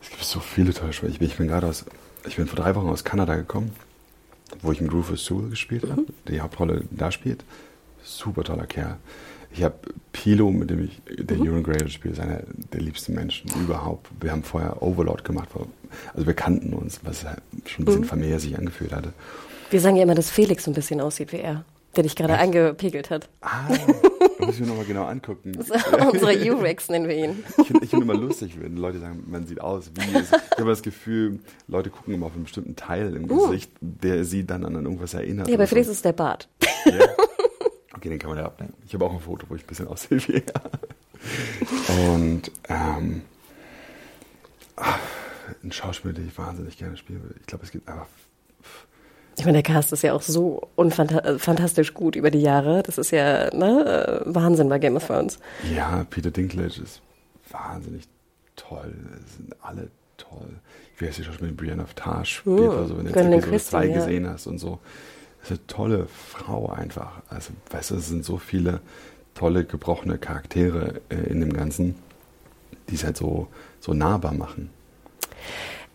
Es 0.00 0.08
gibt 0.08 0.24
so 0.24 0.40
viele 0.40 0.72
tolle 0.72 0.94
Spiele. 0.94 1.12
Ich 1.12 1.18
bin, 1.18 1.28
ich 1.28 1.36
bin 1.36 1.48
gerade 1.48 1.66
aus, 1.66 1.84
ich 2.26 2.36
bin 2.36 2.46
vor 2.46 2.58
drei 2.58 2.74
Wochen 2.74 2.88
aus 2.88 3.04
Kanada 3.04 3.34
gekommen, 3.36 3.72
wo 4.62 4.72
ich 4.72 4.80
mit 4.80 4.92
Rufus 4.92 5.26
Sewell 5.26 5.50
gespielt 5.50 5.84
mhm. 5.84 5.90
habe, 5.90 6.04
der 6.26 6.34
die 6.34 6.40
Hauptrolle 6.40 6.84
da 6.90 7.12
spielt. 7.12 7.44
Super 8.02 8.44
toller 8.44 8.66
Kerl. 8.66 8.96
Ich 9.54 9.62
habe 9.62 9.74
Pilo, 10.22 10.52
mit 10.52 10.70
dem 10.70 10.84
ich 10.84 11.02
der 11.18 11.36
mhm. 11.36 11.48
Euron 11.48 11.62
Grey 11.64 11.88
spiele, 11.88 12.14
ist 12.14 12.20
einer 12.20 12.42
der 12.72 12.80
liebsten 12.80 13.12
Menschen 13.12 13.50
überhaupt. 13.60 14.06
Wir 14.20 14.30
haben 14.30 14.44
vorher 14.44 14.80
Overlord 14.80 15.24
gemacht, 15.24 15.48
also 16.14 16.26
wir 16.28 16.34
kannten 16.34 16.74
uns, 16.74 17.00
was 17.02 17.22
schon 17.66 17.82
ein 17.82 17.84
bisschen 17.84 18.00
mhm. 18.02 18.06
familiär 18.06 18.38
sich 18.38 18.56
angefühlt 18.56 18.92
hatte. 18.92 19.12
Wir 19.70 19.80
sagen 19.80 19.96
ja 19.96 20.04
immer, 20.04 20.14
dass 20.14 20.30
Felix 20.30 20.62
so 20.62 20.70
ein 20.70 20.74
bisschen 20.74 21.00
aussieht 21.00 21.32
wie 21.32 21.38
er, 21.38 21.64
der 21.96 22.04
dich 22.04 22.14
gerade 22.14 22.34
eingepegelt 22.34 23.10
hat. 23.10 23.28
Ah, 23.40 23.68
muss 24.38 24.54
ich 24.54 24.60
mir 24.60 24.68
nochmal 24.68 24.84
genau 24.84 25.06
angucken. 25.06 25.54
Unsere 25.56 26.54
U-Rex 26.54 26.88
nennen 26.88 27.08
wir 27.08 27.16
ihn. 27.16 27.42
Ich 27.58 27.66
finde 27.66 27.86
find 27.88 28.02
immer 28.02 28.14
lustig, 28.14 28.56
wenn 28.60 28.76
Leute 28.76 29.00
sagen, 29.00 29.24
man 29.26 29.48
sieht 29.48 29.60
aus 29.60 29.90
wie 29.92 30.18
es. 30.18 30.30
Ich 30.30 30.58
habe 30.58 30.70
das 30.70 30.82
Gefühl, 30.82 31.40
Leute 31.66 31.90
gucken 31.90 32.14
immer 32.14 32.26
auf 32.26 32.34
einen 32.34 32.44
bestimmten 32.44 32.76
Teil 32.76 33.16
im 33.16 33.28
uh. 33.28 33.48
Gesicht, 33.48 33.72
der 33.80 34.24
sie 34.24 34.46
dann 34.46 34.64
an 34.64 34.76
irgendwas 34.76 35.14
erinnert. 35.14 35.48
Ja, 35.48 35.56
bei 35.56 35.66
Felix 35.66 35.88
so. 35.88 35.92
ist 35.92 36.04
der 36.04 36.12
Bart. 36.12 36.48
Ja. 36.84 37.08
Okay, 38.02 38.08
den 38.08 38.18
kann 38.18 38.30
man 38.30 38.38
ja 38.40 38.46
abnehmen. 38.46 38.74
Ich 38.84 38.92
habe 38.94 39.04
auch 39.04 39.12
ein 39.12 39.20
Foto, 39.20 39.48
wo 39.48 39.54
ich 39.54 39.62
ein 39.62 39.66
bisschen 39.68 39.86
er. 39.86 40.42
Und 42.12 42.50
ähm, 42.68 43.22
ach, 44.74 44.98
ein 45.62 45.70
Schauspieler, 45.70 46.12
den 46.12 46.26
ich 46.26 46.36
wahnsinnig 46.36 46.76
gerne 46.76 46.96
spiele. 46.96 47.20
Ich 47.38 47.46
glaube, 47.46 47.64
es 47.64 47.70
gibt 47.70 47.88
einfach. 47.88 48.08
Ich 49.38 49.44
meine, 49.44 49.62
der 49.62 49.72
Cast 49.72 49.92
ist 49.92 50.02
ja 50.02 50.14
auch 50.14 50.22
so 50.22 50.68
unfantastisch 50.74 51.90
äh, 51.90 51.92
gut 51.92 52.16
über 52.16 52.32
die 52.32 52.42
Jahre. 52.42 52.82
Das 52.82 52.98
ist 52.98 53.12
ja 53.12 53.54
ne, 53.54 54.24
äh, 54.26 54.34
Wahnsinn 54.34 54.68
bei 54.68 54.80
Game 54.80 54.96
of 54.96 55.06
Thrones. 55.06 55.38
Ja, 55.72 56.04
Peter 56.10 56.32
Dinklage 56.32 56.82
ist 56.82 57.02
wahnsinnig 57.50 58.08
toll. 58.56 58.92
Es 59.24 59.36
sind 59.36 59.54
alle 59.62 59.92
toll. 60.16 60.58
Ich 60.96 61.02
weiß 61.02 61.18
nicht, 61.18 61.40
mit 61.40 61.56
Brienne 61.56 61.84
of 61.84 61.94
Tarsh 61.94 62.38
spielt, 62.38 62.58
uh, 62.58 62.72
also 62.72 62.96
wenn 62.96 63.04
du 63.04 63.12
jetzt 63.12 63.46
Episode 63.46 63.58
2 63.58 63.86
ja. 63.86 63.94
gesehen 63.94 64.28
hast 64.28 64.48
und 64.48 64.58
so 64.58 64.80
ist 65.42 65.50
eine 65.50 65.66
tolle 65.66 66.06
Frau 66.06 66.70
einfach. 66.70 67.22
Also, 67.28 67.52
weißt 67.70 67.90
du, 67.90 67.94
es 67.96 68.08
sind 68.08 68.24
so 68.24 68.38
viele 68.38 68.80
tolle, 69.34 69.64
gebrochene 69.64 70.18
Charaktere 70.18 71.00
äh, 71.08 71.16
in 71.30 71.40
dem 71.40 71.52
Ganzen, 71.52 71.96
die 72.88 72.94
es 72.94 73.04
halt 73.04 73.16
so, 73.16 73.48
so 73.80 73.94
nahbar 73.94 74.34
machen. 74.34 74.70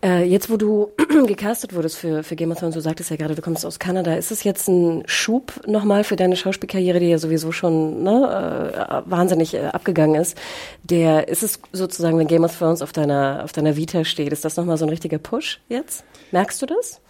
Äh, 0.00 0.24
jetzt, 0.24 0.48
wo 0.48 0.56
du 0.56 0.92
gecastet 1.26 1.74
wurdest 1.74 1.96
für, 1.96 2.22
für 2.22 2.36
Game 2.36 2.52
of 2.52 2.58
Thrones, 2.58 2.74
du 2.74 2.80
sagtest 2.80 3.10
ja 3.10 3.16
gerade, 3.16 3.34
du 3.34 3.42
kommst 3.42 3.66
aus 3.66 3.80
Kanada, 3.80 4.14
ist 4.14 4.30
es 4.30 4.44
jetzt 4.44 4.68
ein 4.68 5.02
Schub 5.06 5.60
nochmal 5.66 6.04
für 6.04 6.14
deine 6.14 6.36
Schauspielkarriere, 6.36 7.00
die 7.00 7.08
ja 7.08 7.18
sowieso 7.18 7.50
schon 7.50 8.04
ne, 8.04 9.02
äh, 9.06 9.10
wahnsinnig 9.10 9.54
äh, 9.54 9.66
abgegangen 9.66 10.20
ist? 10.20 10.38
Der, 10.84 11.26
ist 11.26 11.42
es 11.42 11.60
sozusagen, 11.72 12.16
wenn 12.16 12.28
Game 12.28 12.44
of 12.44 12.56
Thrones 12.56 12.80
auf 12.80 12.92
deiner, 12.92 13.40
auf 13.42 13.52
deiner 13.52 13.76
Vita 13.76 14.04
steht, 14.04 14.32
ist 14.32 14.44
das 14.44 14.56
nochmal 14.56 14.76
so 14.76 14.84
ein 14.86 14.90
richtiger 14.90 15.18
Push 15.18 15.60
jetzt? 15.68 16.04
Merkst 16.30 16.62
du 16.62 16.66
das? 16.66 17.00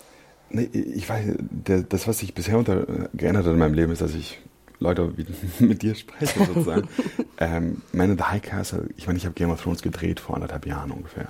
Nee, 0.50 0.68
ich 0.72 1.08
weiß, 1.08 1.34
der, 1.38 1.82
das, 1.82 2.08
was 2.08 2.18
sich 2.18 2.34
bisher 2.34 2.58
unter, 2.58 2.86
geändert 3.12 3.44
hat 3.44 3.52
in 3.52 3.58
meinem 3.58 3.74
Leben, 3.74 3.92
ist, 3.92 4.00
dass 4.00 4.14
ich 4.14 4.40
Leute 4.80 5.16
wie 5.16 5.26
mit 5.64 5.82
dir 5.82 5.94
spreche, 5.94 6.44
sozusagen. 6.44 6.88
ähm, 7.38 7.82
Man 7.92 8.12
in 8.12 8.18
the 8.18 8.24
High 8.24 8.42
Castle, 8.42 8.88
ich 8.96 9.06
meine, 9.06 9.18
ich 9.18 9.24
habe 9.24 9.34
Game 9.34 9.50
of 9.50 9.62
Thrones 9.62 9.82
gedreht 9.82 10.20
vor 10.20 10.36
anderthalb 10.36 10.66
Jahren 10.66 10.90
ungefähr. 10.90 11.28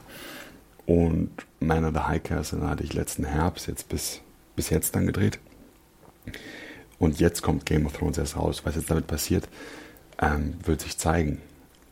Und 0.87 1.31
Man 1.61 1.85
in 1.85 1.95
the 1.95 2.01
High 2.01 2.23
Castle 2.23 2.69
hatte 2.69 2.85
ich 2.85 2.95
letzten 2.95 3.25
Herbst 3.25 3.67
jetzt 3.67 3.89
bis, 3.89 4.21
bis 4.57 4.71
jetzt 4.71 4.95
dann 4.95 5.07
gedreht. 5.07 5.39
Und 6.99 7.21
jetzt 7.21 7.43
kommt 7.43 7.67
Game 7.67 7.87
of 7.87 7.93
Thrones 7.97 8.19
erst 8.19 8.37
raus. 8.37 8.63
Was 8.65 8.75
jetzt 8.75 8.91
damit 8.91 9.07
passiert, 9.07 9.49
ähm, 10.21 10.55
wird 10.65 10.81
sich 10.81 10.99
zeigen. 10.99 11.41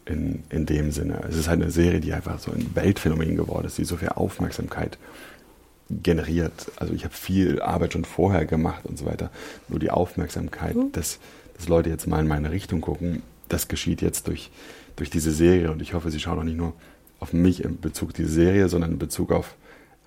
In, 0.09 0.45
in 0.51 0.67
dem 0.67 0.93
Sinne. 0.93 1.21
Es 1.29 1.35
ist 1.35 1.49
halt 1.49 1.61
eine 1.61 1.73
Serie, 1.73 1.99
die 1.99 2.13
einfach 2.13 2.39
so 2.39 2.53
ein 2.53 2.77
Weltphänomen 2.77 3.35
geworden 3.35 3.67
ist, 3.67 3.77
die 3.77 3.85
so 3.85 3.97
viel 3.97 4.11
Aufmerksamkeit 4.11 4.99
generiert. 5.91 6.73
Also 6.77 6.95
ich 6.95 7.05
habe 7.05 7.15
viel 7.15 7.61
Arbeit 7.61 7.93
schon 7.93 8.05
vorher 8.05 8.47
gemacht 8.47 8.85
und 8.85 8.99
so 8.99 9.07
weiter. 9.07 9.31
Nur 9.69 9.79
die 9.79 9.91
Aufmerksamkeit, 9.91 10.75
mhm. 10.75 10.93
dass, 10.93 11.19
dass 11.57 11.69
Leute 11.69 11.91
jetzt 11.91 12.07
mal 12.07 12.21
in 12.21 12.27
meine 12.27 12.51
Richtung 12.51 12.81
gucken, 12.81 13.23
das 13.49 13.69
geschieht 13.69 14.03
jetzt 14.03 14.27
durch, 14.27 14.51
durch 14.97 15.11
diese 15.11 15.31
Serie. 15.31 15.71
Und 15.71 15.81
ich 15.83 15.95
hoffe, 15.95 16.11
sie 16.11 16.21
schauen 16.21 16.39
auch 16.39 16.45
nicht 16.45 16.57
nur 16.57 16.73
auf 17.21 17.33
mich 17.33 17.65
in 17.65 17.81
Bezug 17.81 18.11
auf 18.11 18.15
diese 18.15 18.31
Serie, 18.31 18.69
sondern 18.69 18.93
in 18.93 18.99
Bezug 18.99 19.33
auf 19.33 19.55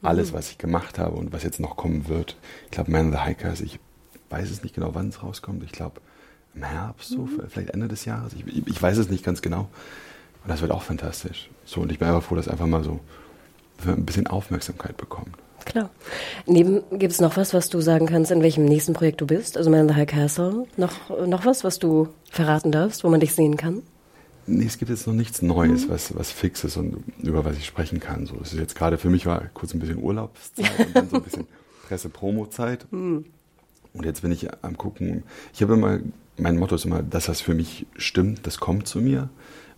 alles, 0.02 0.32
mhm. 0.32 0.38
was 0.38 0.52
ich 0.52 0.58
gemacht 0.58 1.00
habe 1.00 1.16
und 1.16 1.32
was 1.32 1.44
jetzt 1.44 1.60
noch 1.60 1.76
kommen 1.76 2.08
wird. 2.08 2.36
Ich 2.66 2.72
glaube, 2.72 2.92
Man 2.92 3.14
of 3.14 3.20
the 3.20 3.26
Hikers, 3.26 3.62
ich 3.62 3.80
weiß 4.30 4.50
es 4.50 4.64
nicht 4.64 4.76
genau, 4.76 4.94
wann 4.94 5.10
es 5.10 5.24
rauskommt. 5.24 5.64
Ich 5.64 5.72
glaube, 5.72 6.02
im 6.56 6.64
Herbst, 6.64 7.10
so, 7.10 7.20
mhm. 7.20 7.42
vielleicht 7.48 7.70
Ende 7.72 7.88
des 7.88 8.06
Jahres. 8.06 8.34
Ich, 8.34 8.68
ich, 8.68 8.82
weiß 8.82 8.98
es 8.98 9.10
nicht 9.10 9.24
ganz 9.24 9.42
genau. 9.42 9.70
Und 10.44 10.50
das 10.50 10.62
wird 10.62 10.72
auch 10.72 10.84
fantastisch. 10.84 11.50
So, 11.66 11.82
und 11.82 11.92
ich 11.92 12.00
bin 12.00 12.08
einfach 12.08 12.24
froh, 12.24 12.36
dass 12.36 12.48
einfach 12.48 12.68
mal 12.68 12.84
so 12.84 13.00
ein 13.86 14.06
bisschen 14.06 14.28
Aufmerksamkeit 14.28 14.98
bekommt. 14.98 15.36
Klar. 15.66 15.90
Neben 16.46 16.82
gibt 16.98 17.14
es 17.14 17.22
noch 17.22 17.38
was, 17.38 17.54
was 17.54 17.70
du 17.70 17.82
sagen 17.82 18.06
kannst, 18.06 18.32
in 18.32 18.42
welchem 18.42 18.66
nächsten 18.66 18.94
Projekt 18.94 19.22
du 19.22 19.28
bist? 19.28 19.58
Also 19.58 19.70
Man 19.70 19.82
in 19.82 19.90
the 19.90 19.96
High 19.96 20.08
Castle. 20.08 20.66
Noch, 20.78 21.10
noch 21.26 21.46
was, 21.46 21.64
was 21.64 21.80
du 21.80 22.10
verraten 22.32 22.72
darfst, 22.72 23.04
wo 23.04 23.10
man 23.10 23.20
dich 23.20 23.34
sehen 23.34 23.58
kann? 23.58 23.84
Nee, 24.48 24.66
es 24.66 24.78
gibt 24.80 24.90
jetzt 24.90 25.06
noch 25.06 25.14
nichts 25.14 25.42
Neues, 25.42 25.86
mhm. 25.86 25.92
was, 25.92 26.16
was 26.16 26.32
fix 26.32 26.64
ist 26.64 26.76
und 26.76 27.04
über 27.22 27.46
was 27.46 27.58
ich 27.58 27.66
sprechen 27.66 28.00
kann. 28.00 28.26
So, 28.26 28.36
es 28.42 28.54
ist 28.54 28.60
jetzt 28.60 28.76
gerade 28.76 28.98
für 28.98 29.10
mich 29.10 29.26
war 29.26 29.44
kurz 29.54 29.74
ein 29.74 29.80
bisschen 29.80 30.02
Urlaubszeit 30.02 30.88
und 30.88 30.96
dann 30.96 31.10
so 31.10 31.18
ein 31.18 31.24
bisschen 31.24 31.48
Presse-Promo-Zeit. 31.88 32.92
Mhm. 32.92 33.26
Und 33.94 34.06
jetzt 34.06 34.22
bin 34.22 34.32
ich 34.32 34.48
am 34.64 34.78
gucken. 34.78 35.24
Ich 35.54 35.62
habe 35.62 35.74
immer, 35.74 36.00
mein 36.38 36.58
Motto 36.58 36.76
ist 36.76 36.86
immer, 36.86 37.04
das, 37.04 37.30
was 37.30 37.42
für 37.42 37.54
mich 37.54 37.86
stimmt, 37.96 38.46
das 38.48 38.60
kommt 38.60 38.88
zu 38.88 39.02
mir. 39.02 39.30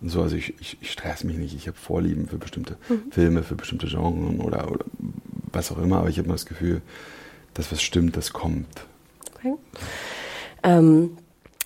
Und 0.02 0.10
so, 0.10 0.22
also 0.22 0.36
ich, 0.36 0.54
ich, 0.60 0.78
ich 0.82 0.91
stress 0.91 1.24
mich 1.24 1.38
nicht. 1.38 1.56
Ich 1.56 1.67
habe 1.67 1.78
Vorlieben 1.78 2.28
für 2.28 2.38
bestimmte 2.38 2.78
mhm. 2.89 3.12
Filme, 3.12 3.44
für 3.44 3.56
bestimmte 3.56 3.88
Genres 3.88 4.39
oder, 4.39 4.72
oder 4.72 4.86
was 5.53 5.71
auch 5.71 5.77
immer, 5.77 5.99
aber 5.99 6.09
ich 6.09 6.17
habe 6.17 6.25
immer 6.25 6.35
das 6.35 6.45
Gefühl, 6.45 6.81
dass 7.53 7.71
was 7.71 7.81
stimmt, 7.81 8.17
das 8.17 8.33
kommt. 8.33 8.67
Okay. 9.35 9.53
Ähm, 10.63 11.17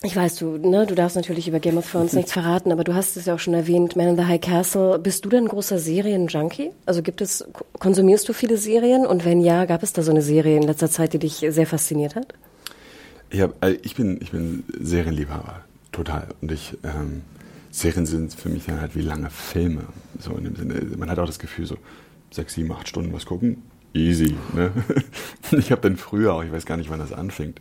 ich 0.02 0.14
weiß, 0.14 0.36
du, 0.36 0.58
ne, 0.58 0.86
du 0.86 0.94
darfst 0.94 1.16
natürlich 1.16 1.48
über 1.48 1.58
Game 1.58 1.78
of 1.78 1.90
Thrones 1.90 2.12
nichts 2.12 2.32
verraten, 2.32 2.70
aber 2.70 2.84
du 2.84 2.94
hast 2.94 3.16
es 3.16 3.24
ja 3.26 3.34
auch 3.34 3.38
schon 3.38 3.54
erwähnt, 3.54 3.96
Man 3.96 4.08
in 4.08 4.16
the 4.16 4.24
High 4.24 4.40
Castle. 4.40 4.98
Bist 4.98 5.24
du 5.24 5.30
denn 5.30 5.44
ein 5.44 5.48
großer 5.48 5.78
Serienjunkie? 5.78 6.70
Also 6.84 7.02
gibt 7.02 7.22
es, 7.22 7.44
konsumierst 7.78 8.28
du 8.28 8.32
viele 8.32 8.58
Serien? 8.58 9.06
Und 9.06 9.24
wenn 9.24 9.40
ja, 9.40 9.64
gab 9.64 9.82
es 9.82 9.94
da 9.94 10.02
so 10.02 10.10
eine 10.10 10.22
Serie 10.22 10.56
in 10.56 10.64
letzter 10.64 10.90
Zeit, 10.90 11.14
die 11.14 11.18
dich 11.18 11.44
sehr 11.48 11.66
fasziniert 11.66 12.14
hat? 12.14 12.34
Ich, 13.30 13.40
hab, 13.40 13.64
äh, 13.64 13.78
ich 13.82 13.96
bin, 13.96 14.18
ich 14.20 14.32
bin 14.32 14.64
Serienliebhaber, 14.78 15.62
total. 15.92 16.28
Und 16.42 16.52
ich, 16.52 16.76
ähm, 16.84 17.22
Serien 17.70 18.06
sind 18.06 18.34
für 18.34 18.50
mich 18.50 18.66
dann 18.66 18.80
halt 18.80 18.94
wie 18.94 19.02
lange 19.02 19.30
Filme. 19.30 19.84
So 20.20 20.32
in 20.32 20.44
dem 20.44 20.56
Sinne, 20.56 20.96
man 20.96 21.10
hat 21.10 21.18
auch 21.18 21.26
das 21.26 21.38
Gefühl, 21.38 21.66
so 21.66 21.76
sechs, 22.30 22.54
sieben, 22.54 22.70
acht 22.70 22.86
Stunden 22.86 23.12
was 23.12 23.24
gucken, 23.24 23.62
easy. 23.96 24.36
Ne? 24.54 24.72
Ich 25.52 25.70
habe 25.70 25.80
dann 25.80 25.96
früher 25.96 26.34
auch, 26.34 26.42
ich 26.42 26.50
weiß 26.50 26.66
gar 26.66 26.76
nicht, 26.76 26.90
wann 26.90 26.98
das 26.98 27.12
anfängt, 27.12 27.60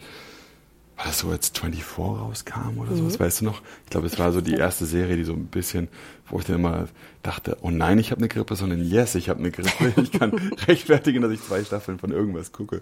war 0.97 1.05
das 1.05 1.19
so, 1.19 1.29
als 1.29 1.49
24 1.49 1.83
rauskam 1.99 2.77
oder 2.79 2.91
mhm. 2.91 2.97
sowas, 2.97 3.19
weißt 3.19 3.41
du 3.41 3.45
noch? 3.45 3.61
Ich 3.83 3.89
glaube, 3.89 4.07
es 4.07 4.17
war 4.17 4.31
so 4.31 4.39
die 4.39 4.53
erste 4.53 4.85
Serie, 4.85 5.17
die 5.17 5.25
so 5.25 5.33
ein 5.33 5.47
bisschen, 5.47 5.89
wo 6.29 6.39
ich 6.39 6.45
dann 6.45 6.55
immer 6.55 6.87
dachte, 7.21 7.57
oh 7.61 7.69
nein, 7.69 7.99
ich 7.99 8.11
habe 8.11 8.19
eine 8.19 8.29
Grippe, 8.29 8.55
sondern 8.55 8.81
yes, 8.81 9.15
ich 9.15 9.27
habe 9.27 9.39
eine 9.39 9.51
Grippe. 9.51 9.93
Ich 10.01 10.11
kann 10.13 10.31
rechtfertigen, 10.67 11.21
dass 11.21 11.31
ich 11.31 11.41
zwei 11.41 11.63
Staffeln 11.63 11.99
von 11.99 12.11
irgendwas 12.11 12.53
gucke. 12.53 12.81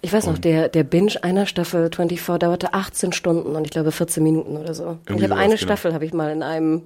Ich 0.00 0.12
weiß 0.12 0.26
noch, 0.26 0.38
der, 0.38 0.68
der 0.68 0.84
Binge 0.84 1.22
einer 1.22 1.46
Staffel 1.46 1.90
24 1.94 2.38
dauerte 2.38 2.72
18 2.72 3.12
Stunden 3.12 3.54
und 3.54 3.64
ich 3.64 3.70
glaube 3.70 3.92
14 3.92 4.22
Minuten 4.22 4.56
oder 4.56 4.72
so. 4.72 4.98
Und 5.08 5.16
ich 5.16 5.22
habe 5.22 5.36
eine 5.36 5.54
genau. 5.54 5.58
Staffel, 5.58 5.92
habe 5.92 6.06
ich 6.06 6.14
mal 6.14 6.32
in 6.32 6.42
einem 6.42 6.82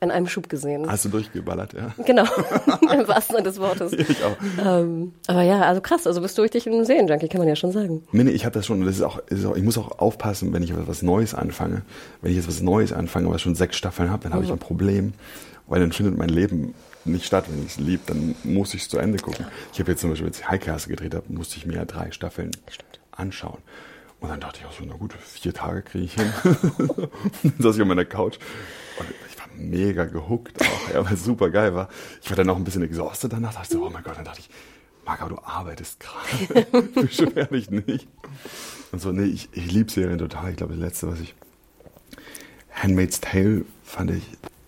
in 0.00 0.10
einem 0.10 0.28
Schub 0.28 0.48
gesehen. 0.48 0.90
Hast 0.90 1.04
du 1.04 1.08
durchgeballert, 1.08 1.72
ja? 1.72 1.94
Genau, 2.04 2.24
im 2.92 3.08
wahrsten 3.08 3.36
Sinne 3.36 3.48
des 3.48 3.58
Wortes. 3.58 3.92
Ich 3.92 4.22
auch. 4.24 4.36
Ähm, 4.64 5.12
aber 5.26 5.42
ja, 5.42 5.62
also 5.62 5.80
krass, 5.80 6.06
also 6.06 6.20
bist 6.20 6.38
du 6.38 6.42
richtig 6.42 6.66
ein 6.66 6.84
Serienjunkie, 6.84 7.28
kann 7.28 7.40
man 7.40 7.48
ja 7.48 7.56
schon 7.56 7.72
sagen. 7.72 8.02
Nee, 8.12 8.24
nee, 8.24 8.30
ich 8.30 8.44
habe 8.44 8.54
das 8.54 8.66
schon, 8.66 8.84
das 8.84 8.96
ist 8.96 9.02
auch, 9.02 9.18
ist 9.26 9.44
auch, 9.44 9.56
ich 9.56 9.62
muss 9.62 9.76
auch 9.76 9.98
aufpassen, 9.98 10.52
wenn 10.52 10.62
ich 10.62 10.72
was 10.86 11.02
Neues 11.02 11.34
anfange. 11.34 11.82
Wenn 12.22 12.30
ich 12.30 12.36
jetzt 12.36 12.48
was 12.48 12.60
Neues 12.62 12.92
anfange, 12.92 13.30
was 13.30 13.42
schon 13.42 13.54
sechs 13.54 13.76
Staffeln 13.76 14.10
habe, 14.10 14.22
dann 14.22 14.32
habe 14.32 14.44
ich 14.44 14.50
mhm. 14.50 14.56
ein 14.56 14.60
Problem, 14.60 15.12
weil 15.66 15.80
dann 15.80 15.92
findet 15.92 16.16
mein 16.16 16.28
Leben 16.28 16.74
nicht 17.04 17.26
statt. 17.26 17.46
Wenn 17.48 17.60
ich 17.64 17.72
es 17.72 17.78
lieb, 17.78 18.06
dann 18.06 18.34
muss 18.44 18.74
ich 18.74 18.82
es 18.82 18.88
zu 18.88 18.98
Ende 18.98 19.18
gucken. 19.18 19.46
Ich 19.72 19.80
habe 19.80 19.90
jetzt 19.90 20.00
zum 20.00 20.10
Beispiel, 20.10 20.28
als 20.28 20.38
ich 20.38 20.48
Highcast 20.48 20.88
gedreht 20.88 21.14
habe, 21.14 21.32
musste 21.32 21.56
ich 21.56 21.66
mir 21.66 21.74
ja 21.74 21.84
drei 21.84 22.10
Staffeln 22.12 22.52
Stimmt. 22.68 23.00
anschauen. 23.10 23.58
Und 24.20 24.30
dann 24.30 24.40
dachte 24.40 24.60
ich 24.60 24.66
auch 24.66 24.72
so, 24.72 24.84
na 24.84 24.94
gut, 24.94 25.14
vier 25.14 25.54
Tage 25.54 25.82
kriege 25.82 26.04
ich 26.04 26.14
hin. 26.14 26.32
dann 27.42 27.54
saß 27.58 27.76
ich 27.76 27.82
auf 27.82 27.88
meiner 27.88 28.04
Couch 28.04 28.38
und 28.98 29.06
mega 29.58 30.04
gehuckt 30.04 30.60
auch, 30.60 30.94
ja, 30.94 31.04
weil 31.04 31.14
es 31.14 31.24
super 31.24 31.50
geil 31.50 31.74
war. 31.74 31.88
Ich 32.22 32.30
war 32.30 32.36
dann 32.36 32.48
auch 32.50 32.56
ein 32.56 32.64
bisschen 32.64 32.82
exhausted 32.82 33.32
danach, 33.32 33.54
dachte 33.54 33.74
so, 33.74 33.86
oh 33.86 33.90
mein 33.90 34.02
Gott, 34.02 34.16
dann 34.16 34.24
dachte 34.24 34.40
ich, 34.40 34.50
Marco, 35.04 35.28
du 35.28 35.38
arbeitest 35.42 36.00
gerade. 36.00 36.82
Beschwer 36.94 37.46
dich 37.50 37.70
nicht. 37.70 38.06
Und 38.92 39.00
so, 39.00 39.10
nee, 39.10 39.24
ich, 39.24 39.48
ich 39.52 39.72
liebe 39.72 39.90
Serien 39.90 40.18
total. 40.18 40.50
Ich 40.50 40.56
glaube, 40.56 40.74
das 40.74 40.82
letzte, 40.82 41.08
was 41.08 41.20
ich, 41.20 41.34
Handmaid's 42.72 43.20
Tale 43.20 43.64
fand 43.82 44.10
ich 44.10 44.22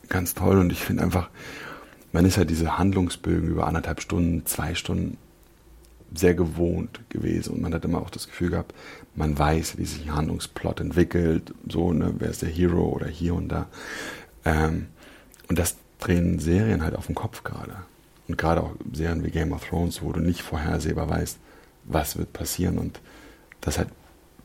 ganz 0.09 0.35
toll 0.35 0.59
und 0.59 0.73
ich 0.73 0.81
finde 0.81 1.03
einfach, 1.03 1.29
man 2.13 2.25
ist 2.25 2.39
halt 2.39 2.51
diese 2.51 2.79
Handlungsbögen 2.79 3.49
über 3.49 3.67
anderthalb 3.67 4.01
Stunden, 4.01 4.45
zwei 4.47 4.75
Stunden 4.75 5.17
sehr 6.13 6.35
gewohnt 6.35 7.01
gewesen 7.09 7.55
und 7.55 7.63
man 7.63 7.73
hat 7.73 7.85
immer 7.85 8.01
auch 8.01 8.11
das 8.11 8.27
Gefühl 8.27 8.51
gehabt, 8.51 8.75
man 9.15 9.39
weiß, 9.39 9.79
wie 9.79 9.85
sich 9.85 10.03
ein 10.07 10.15
Handlungsplot 10.15 10.81
entwickelt, 10.81 11.55
so, 11.69 11.93
ne, 11.93 12.15
wer 12.19 12.31
ist 12.31 12.43
der 12.43 12.49
Hero 12.49 12.89
oder 12.89 13.07
hier 13.07 13.35
und 13.35 13.49
da. 13.49 13.69
Ähm, 14.45 14.89
und 15.49 15.59
das 15.59 15.77
drehen 15.99 16.39
Serien 16.39 16.83
halt 16.83 16.97
auf 16.97 17.07
den 17.07 17.15
Kopf 17.15 17.45
gerade. 17.45 17.75
Und 18.29 18.39
gerade 18.39 18.63
auch 18.63 18.75
Serien 18.93 19.25
wie 19.25 19.31
Game 19.31 19.53
of 19.53 19.67
Thrones, 19.69 20.03
wo 20.03 20.13
du 20.13 20.21
nicht 20.21 20.43
vorhersehbar 20.43 21.09
weißt, 21.09 21.39
was 21.85 22.17
wird 22.17 22.33
passieren 22.33 22.79
und 22.79 23.01
das 23.61 23.79
hat 23.79 23.89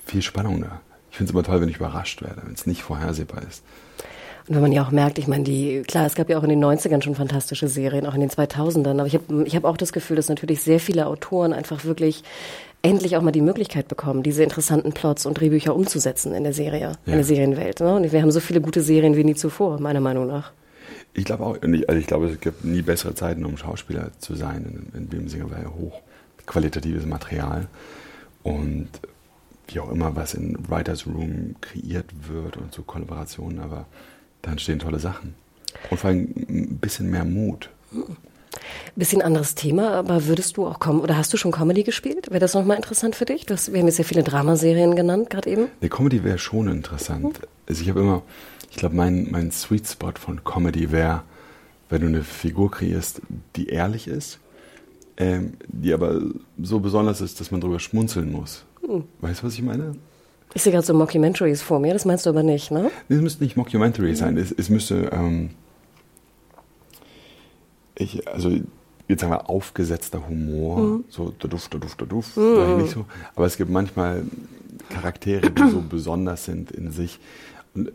viel 0.05 0.21
Spannung 0.21 0.62
da. 0.62 0.81
Ich 1.12 1.17
finde 1.17 1.29
es 1.29 1.34
immer 1.34 1.43
toll, 1.43 1.62
wenn 1.62 1.69
ich 1.69 1.77
überrascht 1.77 2.21
werde, 2.21 2.41
wenn 2.45 2.53
es 2.53 2.65
nicht 2.65 2.84
vorhersehbar 2.84 3.43
ist. 3.43 3.63
Und 4.47 4.55
wenn 4.55 4.62
man 4.62 4.71
ja 4.71 4.86
auch 4.86 4.91
merkt, 4.91 5.17
ich 5.17 5.27
meine, 5.27 5.43
die, 5.43 5.81
klar, 5.81 6.05
es 6.05 6.13
gab 6.13 6.29
ja 6.29 6.38
auch 6.38 6.43
in 6.43 6.49
den 6.49 6.63
90ern 6.63 7.01
schon 7.01 7.15
fantastische 7.15 7.67
Serien, 7.67 8.05
auch 8.05 8.13
in 8.13 8.21
den 8.21 8.29
2000ern, 8.29 8.99
aber 8.99 9.08
ich 9.08 9.15
habe 9.15 9.43
ich 9.45 9.55
hab 9.55 9.63
auch 9.63 9.77
das 9.77 9.91
Gefühl, 9.91 10.17
dass 10.17 10.29
natürlich 10.29 10.62
sehr 10.62 10.79
viele 10.79 11.08
Autoren 11.08 11.51
einfach 11.51 11.84
wirklich 11.84 12.23
endlich 12.84 13.17
auch 13.17 13.23
mal 13.23 13.31
die 13.31 13.41
Möglichkeit 13.41 13.88
bekommen, 13.88 14.21
diese 14.21 14.43
interessanten 14.43 14.93
Plots 14.93 15.25
und 15.25 15.39
Drehbücher 15.39 15.75
umzusetzen 15.75 16.36
in 16.36 16.43
der 16.43 16.53
Serie, 16.53 16.79
ja. 16.79 16.97
in 17.05 17.13
der 17.13 17.23
Serienwelt. 17.23 17.79
Ne? 17.79 17.95
Und 17.95 18.12
wir 18.12 18.21
haben 18.21 18.29
so 18.29 18.39
viele 18.39 18.62
gute 18.62 18.81
Serien 18.81 19.15
wie 19.15 19.23
nie 19.23 19.34
zuvor, 19.34 19.79
meiner 19.79 20.01
Meinung 20.01 20.27
nach. 20.27 20.51
Ich 21.15 21.25
glaube 21.25 21.43
auch, 21.43 21.58
also 21.62 21.99
ich 21.99 22.05
glaube, 22.05 22.27
es 22.27 22.39
gibt 22.39 22.63
nie 22.63 22.84
bessere 22.84 23.15
Zeiten, 23.15 23.45
um 23.45 23.58
Schauspieler 23.58 24.12
zu 24.19 24.36
sein 24.36 24.91
in, 24.93 24.99
in 24.99 25.10
dem 25.10 25.27
Sinne, 25.27 25.49
weil 25.49 25.65
hochqualitatives 25.65 27.08
Material 27.08 27.67
und 28.43 28.89
wie 29.67 29.79
auch 29.79 29.91
immer, 29.91 30.15
was 30.15 30.36
in 30.36 30.55
Writers 30.69 31.08
Room 31.08 31.55
kreiert 31.62 32.05
wird 32.29 32.58
und 32.58 32.71
so 32.71 32.84
Kollaborationen, 32.84 33.60
aber 33.60 33.88
da 34.45 34.51
entstehen 34.51 34.79
tolle 34.79 34.99
Sachen. 34.99 35.34
Und 35.89 35.99
vor 35.99 36.10
allem 36.10 36.34
ein 36.47 36.77
bisschen 36.77 37.10
mehr 37.10 37.25
Mut. 37.25 37.69
Bisschen 38.95 39.21
anderes 39.21 39.55
Thema, 39.55 39.91
aber 39.91 40.27
würdest 40.27 40.58
du 40.58 40.67
auch 40.67 40.79
kommen 40.79 41.01
oder 41.01 41.17
hast 41.17 41.34
du 41.34 41.38
schon 41.38 41.51
Comedy 41.51 41.84
gespielt? 41.84 42.29
Wäre 42.29 42.39
das 42.39 42.53
nochmal 42.53 42.77
interessant 42.77 43.15
für 43.15 43.25
dich? 43.25 43.45
Hast, 43.49 43.73
wir 43.73 43.79
haben 43.79 43.88
jetzt 43.88 43.97
sehr 43.97 44.05
viele 44.05 44.23
Dramaserien 44.23 44.95
genannt, 44.95 45.29
gerade 45.29 45.49
eben. 45.49 45.67
Nee, 45.81 45.89
Comedy 45.89 46.23
wäre 46.23 46.38
schon 46.38 46.67
interessant. 46.67 47.23
Mhm. 47.23 47.47
Also 47.67 47.81
ich 47.81 47.89
habe 47.89 47.99
immer, 47.99 48.21
ich 48.69 48.77
glaube, 48.77 48.95
mein, 48.95 49.27
mein 49.31 49.51
Sweet 49.51 49.88
Spot 49.88 50.13
von 50.17 50.43
Comedy 50.43 50.91
wäre, 50.91 51.23
wenn 51.89 52.01
du 52.01 52.08
eine 52.08 52.23
Figur 52.23 52.71
kreierst, 52.71 53.21
die 53.55 53.67
ehrlich 53.67 54.08
ist, 54.08 54.39
ähm, 55.17 55.53
die 55.67 55.93
aber 55.93 56.21
so 56.62 56.79
besonders 56.79 57.21
ist, 57.21 57.39
dass 57.39 57.51
man 57.51 57.62
drüber 57.62 57.79
schmunzeln 57.79 58.31
muss. 58.31 58.63
Mhm. 58.88 59.03
Weißt 59.21 59.41
du, 59.41 59.47
was 59.47 59.53
ich 59.55 59.62
meine? 59.63 59.95
Ich 60.53 60.63
sehe 60.63 60.71
gerade 60.71 60.86
so 60.86 60.93
Mockumentaries 60.93 61.62
vor 61.62 61.79
mir, 61.79 61.93
das 61.93 62.05
meinst 62.05 62.25
du 62.25 62.29
aber 62.29 62.43
nicht, 62.43 62.71
ne? 62.71 62.89
Es 63.10 63.19
müsste 63.19 63.43
nicht 63.43 63.58
Mockumentary 63.58 64.12
mhm. 64.12 64.15
sein, 64.15 64.38
es, 64.38 64.51
es 64.51 64.69
müsste, 64.69 65.10
ähm, 65.12 65.49
ich, 67.95 68.27
also 68.27 68.51
jetzt 69.08 69.21
sagen 69.21 69.34
wir 69.34 69.49
aufgesetzter 69.49 70.27
Humor, 70.27 70.77
mhm. 70.77 71.05
so 71.10 71.34
da 71.39 71.47
duft, 71.47 71.73
da 71.73 71.77
duft, 71.77 72.01
da 72.01 72.05
duft, 72.05 72.38
mhm. 72.38 72.77
nicht 72.77 72.93
so. 72.93 73.05
Aber 73.36 73.45
es 73.45 73.58
gibt 73.58 73.69
manchmal 73.69 74.23
Charaktere, 74.89 75.51
die 75.51 75.69
so 75.69 75.81
besonders 75.88 76.45
sind 76.45 76.71
in 76.71 76.91
sich 76.91 77.19
und 77.73 77.91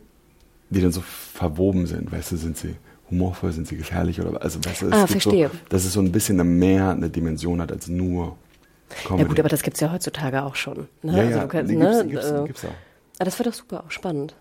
die 0.71 0.81
dann 0.81 0.93
so 0.93 1.01
verwoben 1.01 1.87
sind, 1.87 2.13
weißt 2.13 2.33
du, 2.33 2.37
sind 2.37 2.57
sie 2.57 2.77
humorvoll, 3.11 3.53
sind 3.53 3.67
sie 3.67 3.77
gefährlich 3.77 4.21
oder 4.21 4.41
also 4.41 4.61
weißt 4.65 4.83
du, 4.83 4.93
ah, 4.93 5.07
verstehe. 5.07 5.49
So, 5.49 5.59
dass 5.69 5.85
es 5.85 5.93
so 5.93 6.01
ein 6.01 6.13
bisschen 6.13 6.59
mehr 6.59 6.91
eine 6.91 7.11
Dimension 7.11 7.61
hat 7.61 7.73
als 7.73 7.89
nur 7.89 8.37
Comedy. 8.91 9.23
Ja 9.23 9.29
gut, 9.29 9.41
aber 9.41 9.49
das 9.49 9.63
gibt 9.63 9.77
es 9.77 9.81
ja 9.81 9.93
heutzutage 9.93 10.43
auch 10.43 10.55
schon. 10.55 10.89
Ne? 11.03 11.17
Ja, 11.17 11.23
ja, 11.23 11.37
also 11.37 11.49
kannst, 11.49 11.73
nee, 11.73 11.79
ne? 11.79 12.05
gibt's, 12.07 12.27
gibt's, 12.27 12.47
gibt's 12.47 12.65
auch. 12.65 12.75
Ah, 13.19 13.25
das 13.25 13.39
wäre 13.39 13.51
doch 13.51 13.57
super, 13.57 13.85
auch 13.85 13.91
spannend. 13.91 14.35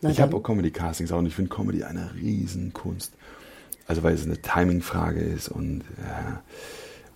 Na 0.00 0.10
ich 0.10 0.20
habe 0.20 0.36
auch 0.36 0.42
Comedy-Castings 0.42 1.12
auch 1.12 1.18
und 1.18 1.26
ich 1.26 1.34
finde 1.34 1.54
Comedy 1.54 1.84
eine 1.84 2.14
Riesenkunst. 2.14 3.12
Also 3.86 4.02
weil 4.02 4.14
es 4.14 4.24
eine 4.24 4.40
Timing-Frage 4.40 5.20
ist 5.20 5.48
und, 5.48 5.82
ja, 6.00 6.42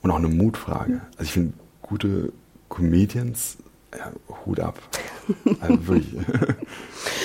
und 0.02 0.10
auch 0.10 0.16
eine 0.16 0.28
Mutfrage. 0.28 1.00
Also 1.12 1.22
ich 1.22 1.32
finde 1.32 1.54
gute 1.82 2.32
Comedians, 2.68 3.58
ja, 3.96 4.12
Hut 4.44 4.60
ab. 4.60 4.78
Also 5.60 5.86
wirklich. 5.86 6.14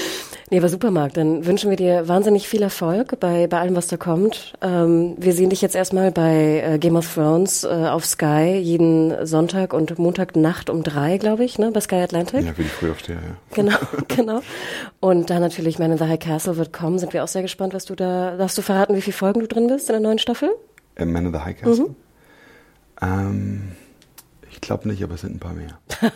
Nee, 0.52 0.64
war 0.64 0.70
super, 0.70 0.90
Marc. 0.90 1.14
Dann 1.14 1.46
wünschen 1.46 1.70
wir 1.70 1.78
dir 1.78 2.08
wahnsinnig 2.08 2.48
viel 2.48 2.64
Erfolg 2.64 3.20
bei, 3.20 3.46
bei 3.46 3.60
allem, 3.60 3.76
was 3.76 3.88
da 3.88 3.98
kommt. 3.98 4.54
Ähm, 4.62 5.16
wir 5.18 5.34
sehen 5.34 5.52
dich 5.52 5.62
jetzt 5.62 5.76
erstmal 5.76 6.12
bei 6.12 6.64
äh, 6.66 6.80
Game 6.80 6.96
of 6.96 7.14
Thrones 7.14 7.64
äh, 7.64 7.68
auf 7.68 8.04
Sky 8.06 8.58
jeden 8.58 9.28
Sonntag 9.28 9.74
und 9.74 10.00
Montagnacht 10.00 10.72
um 10.72 10.82
drei, 10.82 11.18
glaube 11.18 11.44
ich, 11.44 11.60
ne, 11.60 11.72
bei 11.72 11.82
Sky 11.82 11.98
Atlantic. 11.98 12.44
Ja, 12.44 12.58
wie 12.58 12.64
ich 12.64 12.72
früh 12.72 12.90
aufstehe, 12.90 13.16
ja. 13.16 13.36
Genau, 13.54 13.78
genau. 14.08 14.42
Und 15.00 15.30
dann 15.30 15.42
natürlich 15.42 15.78
Man 15.78 15.92
in 15.92 15.98
the 16.00 16.06
High 16.06 16.20
Castle 16.20 16.58
wird 16.58 16.74
kommen. 16.74 16.98
Sind 16.98 17.14
wir 17.14 17.24
auch 17.24 17.28
sehr 17.28 17.44
gespannt, 17.44 17.76
was 17.76 17.86
du 17.86 17.96
da, 17.96 18.36
darfst 18.36 18.58
du 18.58 18.64
verraten, 18.64 18.96
wie 18.96 19.02
viele 19.02 19.16
Folgen 19.16 19.42
du 19.42 19.48
drin 19.48 19.68
bist 19.68 19.90
in 19.90 19.94
der 19.94 20.02
neuen 20.02 20.20
Staffel? 20.20 20.50
Äh, 20.96 21.06
Man 21.06 21.28
in 21.28 21.34
the 21.34 21.40
High 21.40 21.60
Castle? 21.62 21.90
Mhm. 21.90 21.96
Ähm, 23.02 23.62
ich 24.62 24.68
glaube 24.68 24.90
nicht, 24.90 25.02
aber 25.02 25.16
es 25.16 25.22
sind 25.22 25.38
ein 25.38 25.40
paar 25.40 25.54
mehr. 25.54 25.80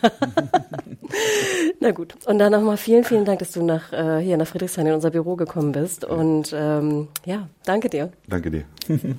Na 1.80 1.92
gut. 1.92 2.16
Und 2.26 2.40
dann 2.40 2.52
nochmal 2.52 2.76
vielen, 2.76 3.06
vielen 3.06 3.24
Dank, 3.24 3.40
dass 3.40 3.52
du 3.52 3.64
nach, 3.64 3.94
äh, 3.94 4.20
hier 4.20 4.36
nach 4.36 4.48
Friedrichshain 4.48 4.86
in 4.86 4.94
unser 4.94 5.12
Büro 5.12 5.38
gekommen 5.38 5.72
bist. 5.72 6.04
Und 6.04 6.54
ähm, 6.54 7.08
ja, 7.26 7.48
danke 7.64 7.90
dir. 7.90 8.12
Danke 8.28 8.52
dir. 8.52 8.66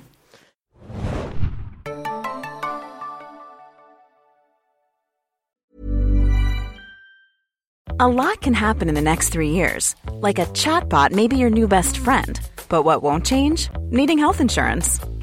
A 7.97 8.07
lot 8.07 8.41
can 8.41 8.53
happen 8.53 8.89
in 8.89 8.95
the 8.95 9.01
next 9.01 9.29
three 9.29 9.51
years. 9.51 9.95
Like 10.19 10.37
a 10.37 10.45
chatbot 10.47 11.13
may 11.13 11.27
be 11.27 11.37
your 11.37 11.49
new 11.49 11.67
best 11.67 11.97
friend. 11.97 12.39
But 12.67 12.83
what 12.83 13.01
won't 13.01 13.25
change? 13.25 13.69
Needing 13.89 14.19
health 14.19 14.41
insurance. 14.41 14.99